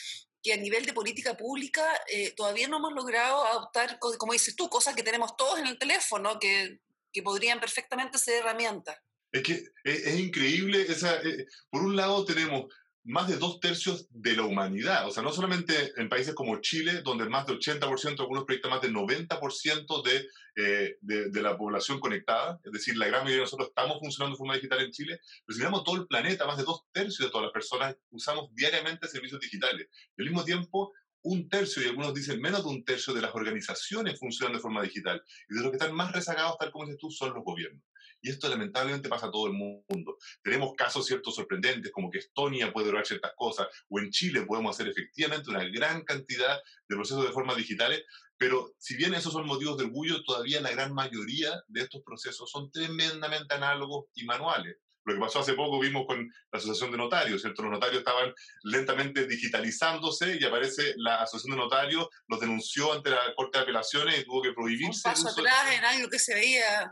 Que 0.44 0.52
a 0.52 0.56
nivel 0.56 0.86
de 0.86 0.92
política 0.92 1.36
pública 1.36 1.82
eh, 2.06 2.30
todavía 2.36 2.68
no 2.68 2.76
hemos 2.76 2.92
logrado 2.92 3.44
adoptar, 3.46 3.98
como 3.98 4.32
dices 4.32 4.54
tú, 4.54 4.68
cosas 4.68 4.94
que 4.94 5.02
tenemos 5.02 5.36
todos 5.36 5.58
en 5.58 5.66
el 5.66 5.78
teléfono, 5.78 6.38
que 6.38 6.78
que 7.14 7.22
podrían 7.22 7.60
perfectamente 7.60 8.18
ser 8.18 8.40
herramientas. 8.40 8.98
Es 9.32 9.42
que 9.42 9.64
es, 9.84 10.18
increíble, 10.18 10.82
eh, 10.82 11.46
por 11.70 11.82
un 11.82 11.96
lado 11.96 12.24
tenemos 12.24 12.64
más 13.04 13.28
de 13.28 13.36
dos 13.36 13.60
tercios 13.60 14.06
de 14.10 14.34
la 14.34 14.44
humanidad, 14.44 15.06
o 15.06 15.10
sea, 15.10 15.22
no 15.22 15.30
solamente 15.30 15.92
en 15.96 16.08
países 16.08 16.34
como 16.34 16.60
Chile, 16.60 17.02
donde 17.02 17.28
más 17.28 17.46
del 17.46 17.58
80%, 17.58 18.20
algunos 18.20 18.44
proyectos 18.44 18.70
más 18.70 18.80
del 18.80 18.94
90% 18.94 20.02
de, 20.02 20.26
eh, 20.56 20.96
de, 21.02 21.30
de, 21.30 21.42
la 21.42 21.56
población 21.56 22.00
conectada, 22.00 22.58
es 22.64 22.72
decir, 22.72 22.96
la 22.96 23.06
gran 23.06 23.20
mayoría 23.20 23.40
de 23.40 23.44
nosotros 23.44 23.68
estamos 23.68 23.98
funcionando 24.00 24.34
de 24.34 24.38
forma 24.38 24.54
digital 24.54 24.80
en 24.80 24.90
Chile, 24.90 25.20
pero 25.44 25.54
si 25.54 25.58
miramos 25.58 25.84
todo 25.84 25.96
el 25.96 26.06
planeta, 26.06 26.46
más 26.46 26.56
de 26.56 26.64
dos 26.64 26.84
tercios 26.92 27.28
de 27.28 27.30
todas 27.30 27.44
las 27.44 27.52
personas 27.52 27.94
usamos 28.10 28.54
diariamente 28.54 29.06
servicios 29.06 29.40
digitales. 29.40 29.88
Y 30.16 30.22
al 30.22 30.28
mismo 30.28 30.44
tiempo, 30.44 30.92
un 31.24 31.48
tercio, 31.48 31.82
y 31.82 31.88
algunos 31.88 32.14
dicen 32.14 32.40
menos 32.40 32.62
de 32.64 32.70
un 32.70 32.84
tercio 32.84 33.12
de 33.12 33.22
las 33.22 33.34
organizaciones 33.34 34.18
funcionan 34.18 34.56
de 34.56 34.60
forma 34.60 34.82
digital. 34.82 35.22
Y 35.48 35.54
de 35.54 35.60
los 35.62 35.70
que 35.70 35.76
están 35.76 35.94
más 35.94 36.12
rezagados, 36.12 36.56
tal 36.58 36.70
como 36.70 36.84
dices 36.84 37.00
tú, 37.00 37.10
son 37.10 37.34
los 37.34 37.44
gobiernos. 37.44 37.82
Y 38.24 38.30
esto 38.30 38.48
lamentablemente 38.48 39.10
pasa 39.10 39.26
a 39.26 39.30
todo 39.30 39.48
el 39.48 39.52
mundo. 39.52 40.16
Tenemos 40.42 40.72
casos 40.74 41.06
ciertos 41.06 41.34
sorprendentes, 41.34 41.92
como 41.92 42.10
que 42.10 42.20
Estonia 42.20 42.72
puede 42.72 42.86
lograr 42.86 43.04
ciertas 43.04 43.32
cosas, 43.36 43.68
o 43.90 44.00
en 44.00 44.10
Chile 44.10 44.46
podemos 44.46 44.74
hacer 44.74 44.88
efectivamente 44.88 45.50
una 45.50 45.62
gran 45.64 46.02
cantidad 46.04 46.58
de 46.88 46.96
procesos 46.96 47.26
de 47.26 47.32
forma 47.32 47.54
digitales, 47.54 48.02
pero 48.38 48.72
si 48.78 48.96
bien 48.96 49.12
esos 49.12 49.34
son 49.34 49.46
motivos 49.46 49.76
de 49.76 49.84
orgullo, 49.84 50.24
todavía 50.24 50.62
la 50.62 50.70
gran 50.70 50.94
mayoría 50.94 51.62
de 51.68 51.82
estos 51.82 52.00
procesos 52.02 52.50
son 52.50 52.70
tremendamente 52.70 53.54
análogos 53.54 54.06
y 54.14 54.24
manuales. 54.24 54.76
Lo 55.04 55.12
que 55.12 55.20
pasó 55.20 55.40
hace 55.40 55.52
poco 55.52 55.78
vimos 55.78 56.06
con 56.06 56.18
la 56.50 56.58
Asociación 56.58 56.92
de 56.92 56.96
Notarios, 56.96 57.42
¿cierto? 57.42 57.60
Los 57.60 57.72
notarios 57.72 57.98
estaban 57.98 58.32
lentamente 58.62 59.26
digitalizándose 59.26 60.38
y 60.40 60.44
aparece 60.44 60.94
la 60.96 61.20
Asociación 61.20 61.58
de 61.58 61.62
Notarios, 61.62 62.08
los 62.26 62.40
denunció 62.40 62.90
ante 62.94 63.10
la 63.10 63.20
Corte 63.36 63.58
de 63.58 63.64
Apelaciones 63.64 64.18
y 64.18 64.24
tuvo 64.24 64.40
que 64.40 64.54
prohibirse. 64.54 65.06
Un 65.06 65.14
paso 65.14 65.28
atrás 65.28 65.76
en 65.76 65.84
algo 65.84 66.08
que 66.08 66.18
se 66.18 66.34
veía 66.34 66.90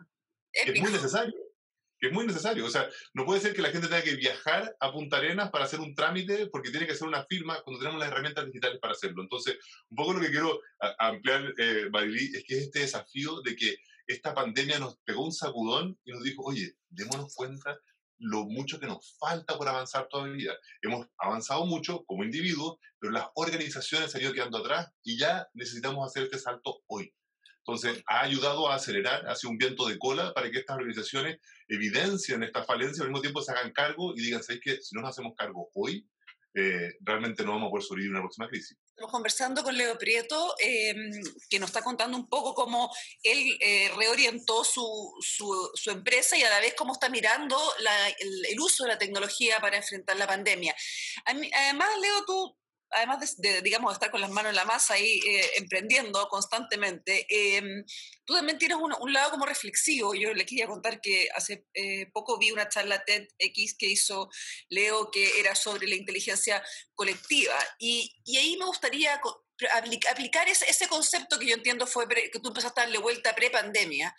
épico. 0.53 0.77
Es 0.77 0.83
muy 0.83 0.93
necesario. 0.93 1.35
Es 2.03 2.13
muy 2.13 2.27
necesario. 2.27 2.67
O 2.67 2.71
sea, 2.71 2.89
no 3.15 3.25
puede 3.25 3.41
ser 3.41 3.55
que 3.55 3.63
la 3.63 3.71
gente 3.71 3.87
tenga 3.87 4.03
que 4.03 4.17
viajar 4.17 4.75
a 4.81 4.93
Punta 4.93 5.19
Arenas 5.19 5.51
para 5.51 5.67
hacer 5.67 5.79
un 5.79 5.95
trámite 5.95 6.49
porque 6.49 6.71
tiene 6.71 6.85
que 6.85 6.93
hacer 6.93 7.07
una 7.07 7.25
firma 7.27 7.63
cuando 7.63 7.79
tenemos 7.79 8.01
las 8.01 8.11
herramientas 8.11 8.45
digitales 8.47 8.81
para 8.81 8.93
hacerlo. 8.93 9.23
Entonces, 9.23 9.57
un 9.89 9.97
poco 9.97 10.15
lo 10.15 10.21
que 10.21 10.31
quiero 10.31 10.61
ampliar, 10.99 11.55
eh, 11.59 11.89
es 12.35 12.45
que 12.45 12.55
es 12.59 12.63
este 12.65 12.81
desafío 12.81 13.41
de 13.43 13.55
que 13.55 13.77
esta 14.09 14.35
pandemia 14.35 14.81
nos 14.81 14.99
pegó 15.05 15.25
un 15.25 15.33
sacudón 15.33 15.97
y 16.05 16.11
nos 16.11 16.25
dijo, 16.25 16.43
oye, 16.43 16.75
démonos 16.91 17.33
cuenta 17.37 17.79
lo 18.19 18.45
mucho 18.47 18.81
que 18.81 18.87
nos 18.87 19.17
falta 19.19 19.57
por 19.57 19.69
avanzar 19.69 20.09
todavía. 20.09 20.53
Hemos 20.81 21.07
avanzado 21.19 21.67
mucho 21.67 22.05
como 22.05 22.25
individuos, 22.25 22.79
pero 22.99 23.13
las 23.13 23.27
organizaciones 23.35 24.11
se 24.11 24.19
han 24.19 24.25
ido 24.25 24.33
quedando 24.33 24.59
atrás 24.59 24.89
y 25.05 25.19
ya 25.19 25.49
necesitamos 25.55 26.09
hacer 26.09 26.25
este 26.25 26.39
salto 26.39 26.83
hoy. 26.87 27.13
Entonces, 27.67 28.03
ha 28.07 28.23
ayudado 28.23 28.69
a 28.69 28.75
acelerar 28.75 29.25
hacia 29.29 29.49
un 29.49 29.57
viento 29.57 29.87
de 29.87 29.99
cola 29.99 30.35
para 30.35 30.51
que 30.51 30.59
estas 30.59 30.77
organizaciones 30.77 31.39
evidencien 31.69 32.43
esta 32.43 32.65
falencia, 32.65 33.03
al 33.03 33.11
mismo 33.11 33.21
tiempo 33.21 33.41
se 33.41 33.53
hagan 33.53 33.73
cargo 33.73 34.15
y 34.17 34.21
digan, 34.21 34.43
¿sabes 34.43 34.61
qué? 34.63 34.81
Si 34.81 34.95
no 34.95 35.03
nos 35.03 35.11
hacemos 35.11 35.35
cargo 35.37 35.71
hoy, 35.75 36.07
eh, 36.55 36.91
realmente 37.01 37.45
no 37.45 37.53
vamos 37.53 37.69
a 37.69 37.71
poder 37.71 37.85
sobrevivir 37.85 38.11
una 38.11 38.21
próxima 38.21 38.49
crisis. 38.49 38.77
Estamos 38.89 39.11
conversando 39.11 39.63
con 39.63 39.75
Leo 39.75 39.97
Prieto, 39.97 40.55
em, 40.59 41.11
que 41.49 41.59
nos 41.59 41.71
está 41.71 41.83
contando 41.83 42.17
un 42.17 42.29
poco 42.29 42.53
cómo 42.53 42.95
él 43.23 43.57
eh, 43.61 43.91
reorientó 43.97 44.63
su, 44.63 45.15
su, 45.21 45.71
su, 45.73 45.91
empresa 45.91 46.37
y 46.37 46.43
a 46.43 46.51
la 46.51 46.61
vez 46.61 46.75
cómo 46.77 46.93
está 46.93 47.09
mirando 47.09 47.57
la, 47.79 48.09
el, 48.09 48.47
el, 48.51 48.61
uso 48.61 48.85
de 48.85 48.91
la 48.91 48.99
tecnología 48.99 49.61
para 49.61 49.79
enfrentar 49.79 50.17
la 50.19 50.27
pandemia. 50.27 50.75
Además, 51.25 51.89
Leo, 52.01 52.25
tú 52.27 52.55
además 52.93 53.37
de, 53.39 53.63
digamos, 53.63 53.93
estar 53.93 54.11
con 54.11 54.21
las 54.21 54.31
manos 54.31 54.51
en 54.51 54.57
la 54.57 54.65
masa 54.65 54.99
y 54.99 55.19
eh, 55.27 55.51
emprendiendo 55.57 56.29
constantemente, 56.29 57.27
eh, 57.29 57.85
tú 58.25 58.35
también 58.35 58.59
tienes 58.59 58.77
un, 58.77 58.95
un, 59.01 59.13
lado 59.13 59.31
como 59.31 59.47
reflexivo. 59.47 60.15
Yo 60.15 60.33
le 60.35 60.47
quería 60.47 60.67
contar 60.67 61.01
que 61.01 61.29
hace 61.35 61.67
eh, 61.75 62.07
poco 62.13 62.39
vi 62.39 62.51
una 62.51 62.69
charla 62.69 63.05
TEDx 63.05 63.75
que 63.79 63.87
hizo 63.87 64.29
Leo 64.69 65.11
que 65.11 65.41
era 65.41 65.55
sobre 65.55 65.89
la 65.89 65.97
inteligencia 65.97 66.63
colectiva. 66.95 67.55
Y, 67.79 68.15
y 68.25 68.37
ahí 68.37 68.57
me 68.57 68.67
gustaría 68.67 69.21
aplicar 70.11 70.49
ese, 70.49 70.69
ese, 70.69 70.89
concepto 70.89 71.39
que 71.39 71.47
yo 71.47 71.55
entiendo 71.55 71.87
fue 71.87 72.09
que 72.09 72.41
tú 72.41 72.49
empezaste 72.49 72.81
a 72.81 72.85
darle 72.85 72.99
vuelta 72.99 73.35
pre-pandemia. 73.35 74.15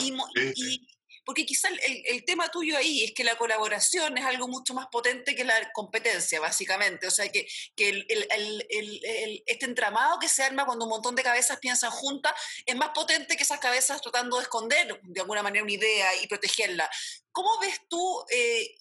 Y, 0.00 0.12
y, 0.54 0.88
porque 1.26 1.44
quizá 1.44 1.68
el, 1.68 2.24
tema 2.24 2.48
tuyo 2.48 2.78
ahí 2.78 3.02
es 3.02 3.12
que 3.12 3.24
la 3.24 3.36
colaboración 3.36 4.16
es 4.16 4.24
algo 4.24 4.46
mucho 4.46 4.74
más 4.74 4.86
potente 4.86 5.34
que 5.34 5.42
la 5.42 5.72
competencia, 5.72 6.38
básicamente. 6.38 7.08
O 7.08 7.10
sea, 7.10 7.28
que, 7.28 7.48
este 9.46 9.64
entramado 9.66 10.20
que 10.20 10.28
se 10.28 10.44
arma 10.44 10.64
cuando 10.64 10.84
un 10.84 10.90
montón 10.90 11.16
de 11.16 11.24
cabezas 11.24 11.58
piensan 11.58 11.90
juntas 11.90 12.32
es 12.64 12.76
más 12.76 12.90
potente 12.90 13.36
que 13.36 13.42
esas 13.42 13.58
cabezas 13.58 14.00
tratando 14.00 14.36
de 14.36 14.44
esconder 14.44 15.00
de 15.02 15.20
alguna 15.20 15.42
manera 15.42 15.64
una 15.64 15.72
idea 15.72 16.14
y 16.22 16.28
protegerla. 16.28 16.88
¿Cómo 17.32 17.58
ves 17.58 17.80
tú 17.88 18.24
eh, 18.30 18.76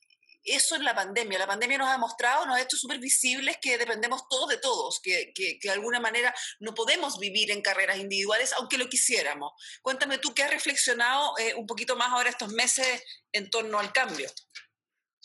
eso 0.45 0.75
en 0.75 0.83
la 0.83 0.93
pandemia. 0.93 1.39
La 1.39 1.47
pandemia 1.47 1.77
nos 1.77 1.89
ha 1.89 1.93
demostrado, 1.93 2.45
nos 2.45 2.57
ha 2.57 2.61
hecho 2.61 2.77
súper 2.77 2.99
visibles 2.99 3.57
que 3.61 3.77
dependemos 3.77 4.27
todos 4.29 4.49
de 4.49 4.57
todos, 4.57 4.99
que, 5.01 5.33
que, 5.33 5.59
que, 5.59 5.67
de 5.67 5.73
alguna 5.73 5.99
manera 5.99 6.33
no 6.59 6.73
podemos 6.73 7.19
vivir 7.19 7.51
en 7.51 7.61
carreras 7.61 7.97
individuales, 7.97 8.53
aunque 8.53 8.77
lo 8.77 8.87
quisiéramos. 8.87 9.53
Cuéntame 9.81 10.17
tú 10.19 10.33
qué 10.33 10.43
has 10.43 10.51
reflexionado 10.51 11.37
eh, 11.37 11.53
un 11.55 11.65
poquito 11.65 11.95
más 11.95 12.11
ahora 12.11 12.29
estos 12.29 12.49
meses 12.53 13.03
en 13.31 13.49
torno 13.49 13.79
al 13.79 13.91
cambio. 13.91 14.29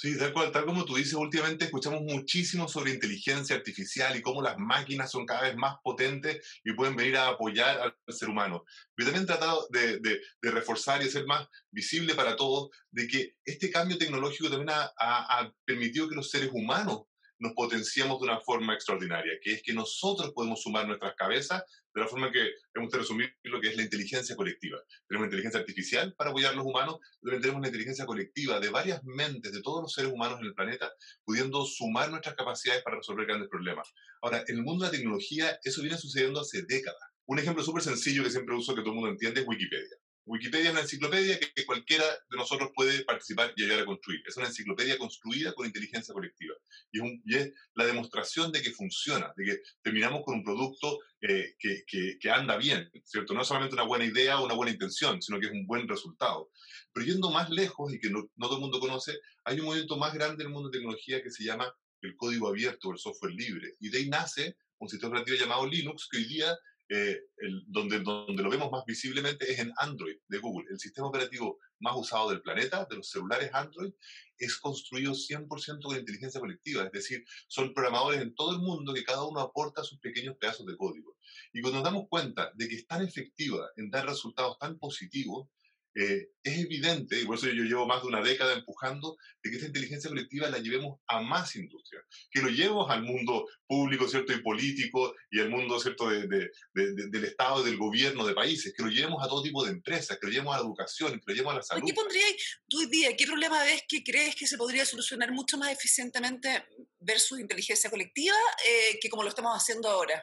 Sí, 0.00 0.16
tal 0.16 0.32
cual, 0.32 0.50
tal 0.50 0.64
como 0.64 0.86
tú 0.86 0.96
dices, 0.96 1.12
últimamente 1.12 1.66
escuchamos 1.66 2.00
muchísimo 2.00 2.66
sobre 2.66 2.92
inteligencia 2.92 3.54
artificial 3.54 4.16
y 4.16 4.22
cómo 4.22 4.40
las 4.40 4.56
máquinas 4.56 5.10
son 5.10 5.26
cada 5.26 5.42
vez 5.42 5.56
más 5.56 5.76
potentes 5.84 6.38
y 6.64 6.72
pueden 6.72 6.96
venir 6.96 7.18
a 7.18 7.28
apoyar 7.28 7.78
al 7.78 7.94
ser 8.08 8.30
humano. 8.30 8.64
Pero 8.94 9.10
también 9.10 9.24
he 9.24 9.26
tratado 9.26 9.66
de, 9.68 9.98
de, 9.98 10.50
reforzar 10.50 11.02
y 11.02 11.08
hacer 11.08 11.26
más 11.26 11.46
visible 11.70 12.14
para 12.14 12.34
todos 12.34 12.70
de 12.90 13.06
que 13.08 13.34
este 13.44 13.70
cambio 13.70 13.98
tecnológico 13.98 14.48
también 14.48 14.70
ha, 14.70 14.90
ha 14.96 15.52
permitido 15.66 16.08
que 16.08 16.14
los 16.14 16.30
seres 16.30 16.48
humanos 16.50 17.02
nos 17.40 17.52
potenciamos 17.54 18.20
de 18.20 18.24
una 18.24 18.40
forma 18.40 18.74
extraordinaria, 18.74 19.32
que 19.42 19.54
es 19.54 19.62
que 19.62 19.72
nosotros 19.72 20.32
podemos 20.32 20.62
sumar 20.62 20.86
nuestras 20.86 21.14
cabezas 21.14 21.62
de 21.92 22.00
la 22.00 22.06
forma 22.06 22.30
que 22.30 22.50
hemos 22.74 22.92
de 22.92 22.98
resumir 22.98 23.34
lo 23.42 23.60
que 23.60 23.68
es 23.68 23.76
la 23.76 23.82
inteligencia 23.82 24.36
colectiva. 24.36 24.78
Tenemos 25.08 25.26
inteligencia 25.26 25.58
artificial 25.58 26.14
para 26.14 26.30
apoyar 26.30 26.52
a 26.52 26.56
los 26.56 26.66
humanos, 26.66 26.98
pero 27.20 27.40
tenemos 27.40 27.58
una 27.58 27.68
inteligencia 27.68 28.06
colectiva 28.06 28.60
de 28.60 28.68
varias 28.68 29.02
mentes 29.04 29.52
de 29.52 29.62
todos 29.62 29.82
los 29.82 29.92
seres 29.92 30.12
humanos 30.12 30.38
en 30.40 30.46
el 30.46 30.54
planeta, 30.54 30.92
pudiendo 31.24 31.64
sumar 31.64 32.10
nuestras 32.10 32.36
capacidades 32.36 32.82
para 32.82 32.98
resolver 32.98 33.26
grandes 33.26 33.48
problemas. 33.48 33.88
Ahora, 34.20 34.44
en 34.46 34.56
el 34.56 34.62
mundo 34.62 34.84
de 34.84 34.90
la 34.90 34.96
tecnología, 34.96 35.58
eso 35.64 35.80
viene 35.80 35.96
sucediendo 35.96 36.40
hace 36.40 36.62
décadas. 36.62 37.00
Un 37.26 37.38
ejemplo 37.38 37.64
súper 37.64 37.82
sencillo 37.82 38.22
que 38.22 38.30
siempre 38.30 38.54
uso, 38.54 38.74
que 38.74 38.82
todo 38.82 38.90
el 38.90 38.96
mundo 38.96 39.10
entiende, 39.10 39.40
es 39.40 39.48
Wikipedia. 39.48 39.96
Wikipedia 40.26 40.66
es 40.66 40.72
una 40.72 40.82
enciclopedia 40.82 41.38
que, 41.38 41.66
cualquiera 41.66 42.04
de 42.04 42.36
nosotros 42.36 42.70
puede 42.74 43.04
participar 43.04 43.52
y 43.56 43.64
ayudar 43.64 43.80
a 43.80 43.86
construir. 43.86 44.22
Es 44.26 44.36
una 44.36 44.46
enciclopedia 44.46 44.98
construida 44.98 45.52
con 45.54 45.66
inteligencia 45.66 46.12
colectiva. 46.12 46.54
Y 46.92 46.98
es, 46.98 47.02
un, 47.02 47.22
y 47.24 47.36
es 47.36 47.52
la 47.74 47.86
demostración 47.86 48.52
de 48.52 48.62
que 48.62 48.70
funciona, 48.70 49.32
de 49.36 49.44
que 49.44 49.60
terminamos 49.82 50.22
con 50.24 50.36
un 50.36 50.44
producto 50.44 50.98
eh, 51.20 51.54
que, 51.58 51.84
que, 51.86 52.18
que, 52.20 52.30
anda 52.30 52.56
bien, 52.56 52.90
¿cierto? 53.04 53.34
No 53.34 53.42
es 53.42 53.48
solamente 53.48 53.74
una 53.74 53.84
buena 53.84 54.04
idea 54.04 54.38
o 54.38 54.44
una 54.44 54.54
buena 54.54 54.72
intención, 54.72 55.20
sino 55.20 55.40
que 55.40 55.46
es 55.46 55.52
un 55.52 55.66
buen 55.66 55.88
resultado. 55.88 56.50
Pero 56.92 57.06
yendo 57.06 57.30
más 57.30 57.50
lejos 57.50 57.92
y 57.92 57.98
que 57.98 58.10
no, 58.10 58.30
no 58.36 58.46
todo 58.46 58.56
el 58.56 58.62
mundo 58.62 58.80
conoce, 58.80 59.18
hay 59.44 59.58
un 59.60 59.66
movimiento 59.66 59.96
más 59.96 60.14
grande 60.14 60.42
en 60.42 60.48
el 60.48 60.54
mundo 60.54 60.68
de 60.68 60.78
tecnología 60.78 61.22
que 61.22 61.30
se 61.30 61.44
llama 61.44 61.74
el 62.02 62.16
código 62.16 62.48
abierto 62.48 62.88
o 62.88 62.92
el 62.92 62.98
software 62.98 63.32
libre. 63.32 63.74
Y 63.80 63.90
de 63.90 63.98
ahí 63.98 64.08
nace 64.08 64.56
un 64.78 64.88
sistema 64.88 65.10
operativo 65.10 65.38
llamado 65.38 65.66
Linux 65.66 66.08
que 66.10 66.18
hoy 66.18 66.24
día 66.24 66.56
eh, 66.92 67.20
el, 67.36 67.62
donde, 67.68 68.00
donde 68.00 68.42
lo 68.42 68.50
vemos 68.50 68.70
más 68.72 68.84
visiblemente 68.84 69.50
es 69.50 69.60
en 69.60 69.72
Android 69.76 70.16
de 70.26 70.38
Google. 70.38 70.66
El 70.70 70.80
sistema 70.80 71.06
operativo 71.06 71.60
más 71.78 71.94
usado 71.96 72.30
del 72.30 72.42
planeta, 72.42 72.84
de 72.90 72.96
los 72.96 73.08
celulares 73.08 73.48
Android, 73.54 73.92
es 74.36 74.56
construido 74.56 75.12
100% 75.12 75.82
con 75.82 75.96
inteligencia 75.96 76.40
colectiva, 76.40 76.84
es 76.84 76.90
decir, 76.90 77.24
son 77.46 77.72
programadores 77.72 78.20
en 78.20 78.34
todo 78.34 78.52
el 78.52 78.58
mundo 78.58 78.92
que 78.92 79.04
cada 79.04 79.24
uno 79.24 79.38
aporta 79.38 79.84
sus 79.84 80.00
pequeños 80.00 80.36
pedazos 80.36 80.66
de 80.66 80.76
código. 80.76 81.16
Y 81.52 81.60
cuando 81.60 81.78
nos 81.78 81.84
damos 81.84 82.08
cuenta 82.08 82.50
de 82.54 82.68
que 82.68 82.74
es 82.74 82.86
tan 82.88 83.02
efectiva 83.02 83.70
en 83.76 83.88
dar 83.88 84.06
resultados 84.06 84.58
tan 84.58 84.76
positivos, 84.76 85.48
eh, 85.94 86.28
es 86.42 86.58
evidente, 86.58 87.20
y 87.20 87.24
por 87.24 87.36
eso 87.36 87.48
yo 87.48 87.64
llevo 87.64 87.86
más 87.86 88.02
de 88.02 88.08
una 88.08 88.22
década 88.22 88.54
empujando, 88.54 89.16
de 89.42 89.50
que 89.50 89.56
esta 89.56 89.66
inteligencia 89.66 90.08
colectiva 90.08 90.48
la 90.48 90.58
llevemos 90.58 91.00
a 91.06 91.20
más 91.20 91.56
industrias, 91.56 92.04
que 92.30 92.40
lo 92.40 92.48
llevemos 92.48 92.90
al 92.90 93.02
mundo 93.02 93.46
público, 93.66 94.08
¿cierto?, 94.08 94.32
y 94.32 94.40
político, 94.40 95.14
y 95.30 95.40
al 95.40 95.50
mundo, 95.50 95.78
¿cierto?, 95.80 96.08
de, 96.08 96.26
de, 96.28 96.50
de, 96.74 97.08
del 97.10 97.24
Estado, 97.24 97.62
del 97.62 97.76
gobierno, 97.76 98.26
de 98.26 98.34
países, 98.34 98.72
que 98.76 98.82
lo 98.82 98.90
llevemos 98.90 99.22
a 99.22 99.28
todo 99.28 99.42
tipo 99.42 99.64
de 99.64 99.72
empresas, 99.72 100.18
que 100.18 100.26
lo 100.26 100.32
llevemos 100.32 100.54
a 100.54 100.58
la 100.58 100.64
educación, 100.64 101.12
que 101.12 101.24
lo 101.26 101.34
llevemos 101.34 101.52
a 101.54 101.56
la 101.56 101.62
salud. 101.62 101.86
¿Qué 101.86 101.94
pondrías 101.94 102.32
tú 102.68 102.78
hoy 102.78 102.86
día? 102.86 103.16
¿Qué 103.16 103.26
problema 103.26 103.62
ves 103.64 103.82
que 103.88 104.02
crees 104.02 104.34
que 104.34 104.46
se 104.46 104.56
podría 104.56 104.84
solucionar 104.84 105.32
mucho 105.32 105.58
más 105.58 105.72
eficientemente 105.72 106.64
versus 107.00 107.40
inteligencia 107.40 107.90
colectiva 107.90 108.36
eh, 108.66 108.98
que 109.00 109.08
como 109.08 109.22
lo 109.22 109.28
estamos 109.28 109.56
haciendo 109.56 109.88
ahora? 109.88 110.22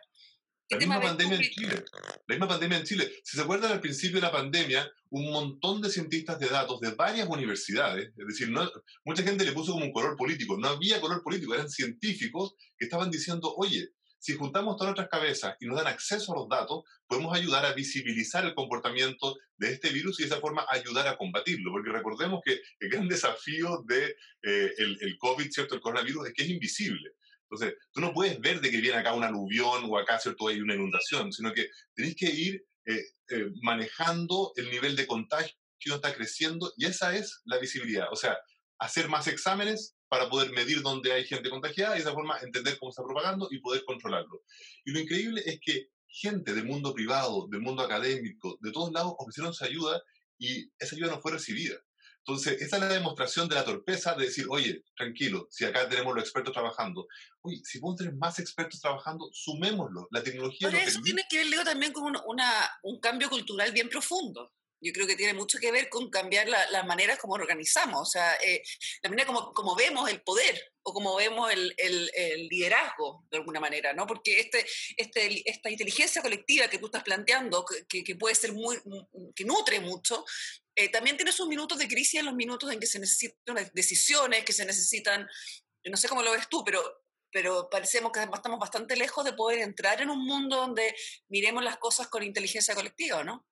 La 0.70 0.78
misma 0.78 1.00
pandemia 1.00 1.38
en 1.38 1.42
Chile. 1.44 1.86
La 2.28 2.36
misma 2.36 2.48
pandemia 2.48 2.78
en 2.78 2.84
Chile. 2.84 3.12
Si 3.24 3.38
se 3.38 3.44
acuerdan 3.44 3.72
al 3.72 3.80
principio 3.80 4.18
de 4.18 4.28
la 4.28 4.32
pandemia, 4.32 4.92
un 5.10 5.32
montón 5.32 5.82
de 5.82 5.90
cientistas 5.90 6.40
de 6.40 6.48
datos 6.48 6.82
de 6.82 6.92
varias 6.92 7.28
universidades, 7.30 8.12
es 8.18 8.28
decir, 8.28 8.50
no, 8.50 8.70
mucha 9.06 9.24
gente 9.24 9.46
le 9.46 9.54
puso 9.54 9.72
como 9.72 9.86
un 9.86 9.94
color 9.94 10.18
político, 10.18 10.58
no 10.58 10.68
había 10.68 11.00
color 11.00 11.24
político, 11.24 11.54
eran 11.54 11.70
científicos 11.70 12.56
que 12.78 12.86
estaban 12.86 13.10
diciendo, 13.10 13.54
oye, 13.56 13.92
si 14.20 14.36
juntamos 14.36 14.76
todas 14.76 14.90
nuestras 14.90 15.10
cabezas 15.10 15.56
y 15.62 15.68
nos 15.68 15.78
dan 15.78 15.88
acceso 15.88 16.34
a 16.34 16.36
los 16.36 16.50
datos, 16.50 16.84
podemos 17.08 17.34
ayudar 17.34 17.66
a 17.66 17.74
visibilizar 17.74 18.44
el 18.44 18.54
comportamiento 18.54 19.38
de 19.58 19.72
este 19.72 19.90
virus 19.90 20.20
y 20.20 20.24
de 20.24 20.30
esa 20.30 20.42
forma 20.42 20.66
ayudar 20.70 21.08
a 21.08 21.18
combatirlo. 21.18 21.72
Porque 21.72 21.92
recordemos 21.92 22.42
que 22.44 22.60
el 22.80 22.90
gran 22.90 23.08
desafío 23.08 23.84
del 23.88 24.16
de, 24.42 24.66
eh, 24.66 24.74
el, 24.80 24.98
el 25.02 25.18
COVID, 25.18 25.50
¿cierto? 25.50 25.76
el 25.76 25.82
coronavirus, 25.82 26.28
es 26.28 26.34
que 26.34 26.44
es 26.44 26.50
invisible. 26.50 27.12
Entonces, 27.50 27.78
tú 27.94 28.02
no 28.02 28.14
puedes 28.14 28.40
ver 28.40 28.60
de 28.60 28.70
que 28.70 28.82
viene 28.82 28.98
acá 28.98 29.14
un 29.14 29.24
aluvión 29.24 29.86
o 29.90 29.98
acá, 29.98 30.20
¿cierto?, 30.20 30.48
hay 30.48 30.60
una 30.60 30.76
inundación, 30.76 31.32
sino 31.32 31.54
que 31.54 31.70
tenés 31.96 32.16
que 32.16 32.30
ir 32.30 32.66
eh, 32.86 33.04
eh, 33.30 33.52
manejando 33.62 34.52
el 34.56 34.70
nivel 34.70 34.96
de 34.96 35.08
contagio 35.08 35.56
que 35.80 35.94
está 35.94 36.14
creciendo 36.14 36.74
y 36.78 36.86
esa 36.86 37.16
es 37.16 37.42
la 37.46 37.58
visibilidad. 37.58 38.08
O 38.12 38.16
sea, 38.16 38.38
hacer 38.80 39.10
más 39.10 39.28
exámenes 39.28 39.96
para 40.08 40.30
poder 40.30 40.52
medir 40.52 40.82
dónde 40.82 41.12
hay 41.12 41.26
gente 41.26 41.50
contagiada 41.50 41.96
y 41.96 42.00
de 42.00 42.04
esa 42.04 42.14
forma 42.14 42.40
entender 42.40 42.78
cómo 42.80 42.90
está 42.90 43.04
propagando 43.04 43.48
y 43.52 43.60
poder 43.60 43.84
controlarlo. 43.86 44.44
Y 44.86 44.92
lo 44.92 45.00
increíble 45.00 45.42
es 45.46 45.60
que 45.62 45.90
gente 46.08 46.54
del 46.54 46.66
mundo 46.66 46.94
privado, 46.94 47.48
del 47.50 47.62
mundo 47.62 47.84
académico, 47.84 48.58
de 48.62 48.72
todos 48.72 48.92
lados 48.92 49.14
ofrecieron 49.18 49.54
su 49.54 49.66
ayuda 49.66 50.02
y 50.38 50.70
esa 50.80 50.96
ayuda 50.96 51.12
no 51.12 51.22
fue 51.22 51.34
recibida. 51.34 51.76
Entonces, 52.28 52.62
esa 52.62 52.76
es 52.76 52.82
la 52.82 52.90
demostración 52.90 53.48
de 53.48 53.56
la 53.56 53.64
torpeza 53.64 54.14
de 54.14 54.26
decir, 54.26 54.48
oye, 54.50 54.84
tranquilo, 54.98 55.48
si 55.50 55.64
acá 55.64 55.88
tenemos 55.88 56.14
los 56.14 56.26
expertos 56.26 56.52
trabajando, 56.52 57.08
oye, 57.40 57.62
si 57.64 57.80
podemos 57.80 58.00
tener 58.00 58.16
más 58.16 58.38
expertos 58.40 58.82
trabajando, 58.82 59.30
sumémoslo. 59.32 60.10
La 60.12 60.22
tecnología... 60.22 60.70
Pero 60.70 60.84
eso 60.84 61.00
tiene 61.02 61.24
que 61.30 61.38
ver, 61.38 61.48
Leo, 61.48 61.64
también 61.64 61.94
con 61.94 62.14
una, 62.26 62.52
un 62.84 63.00
cambio 63.00 63.30
cultural 63.30 63.72
bien 63.72 63.88
profundo. 63.88 64.52
Yo 64.80 64.94
creo 64.94 65.08
que 65.08 65.16
tiene 65.16 65.34
mucho 65.34 65.58
que 65.60 65.72
ver 65.72 65.90
con 65.90 66.10
cambiar 66.10 66.48
la 66.48 66.84
maneras 66.84 67.18
como 67.18 67.34
organizamos, 67.34 68.02
o 68.02 68.06
sea, 68.06 68.36
eh, 68.36 68.62
la 69.02 69.10
manera 69.10 69.28
como, 69.28 69.54
como, 69.54 69.76
vemos 69.76 70.10
el 70.10 70.22
poder 70.22 70.74
o 70.84 70.94
como 70.94 71.16
vemos 71.16 71.52
el, 71.52 71.74
el, 71.78 72.12
el, 72.14 72.48
liderazgo, 72.48 73.26
de 73.30 73.38
alguna 73.38 73.60
manera, 73.60 73.94
¿no? 73.94 74.08
Porque 74.08 74.40
este, 74.40 74.66
este, 74.96 75.50
esta 75.50 75.70
inteligencia 75.70 76.22
colectiva 76.22 76.70
que 76.70 76.78
tú 76.78 76.86
estás 76.86 77.04
planteando, 77.04 77.66
que, 77.90 78.04
que 78.04 78.16
puede 78.16 78.36
ser 78.36 78.54
muy, 78.54 78.78
que 79.36 79.44
nutre 79.44 79.80
mucho, 79.80 80.26
eh, 80.76 80.90
también 80.90 81.18
tiene 81.18 81.32
sus 81.32 81.48
minutos 81.48 81.78
de 81.80 81.88
crisis 81.88 82.20
en 82.20 82.26
los 82.26 82.36
minutos 82.36 82.72
en 82.72 82.80
que 82.80 82.88
se 82.88 83.00
necesitan 83.00 83.70
decisiones, 83.74 84.46
que 84.46 84.54
se 84.54 84.66
necesitan, 84.66 85.28
no 85.84 85.98
sé 85.98 86.08
cómo 86.08 86.22
lo 86.22 86.32
ves 86.32 86.48
tú, 86.50 86.64
pero, 86.64 86.82
pero 87.32 87.68
parecemos 87.70 88.12
que 88.12 88.20
estamos 88.22 88.60
bastante 88.60 88.96
lejos 88.96 89.26
de 89.26 89.34
poder 89.34 89.60
entrar 89.60 90.02
en 90.02 90.10
un 90.10 90.24
mundo 90.24 90.56
donde 90.56 90.96
miremos 91.30 91.64
las 91.64 91.78
cosas 91.78 92.08
con 92.08 92.24
inteligencia 92.24 92.76
colectiva, 92.76 93.24
¿no? 93.24 93.46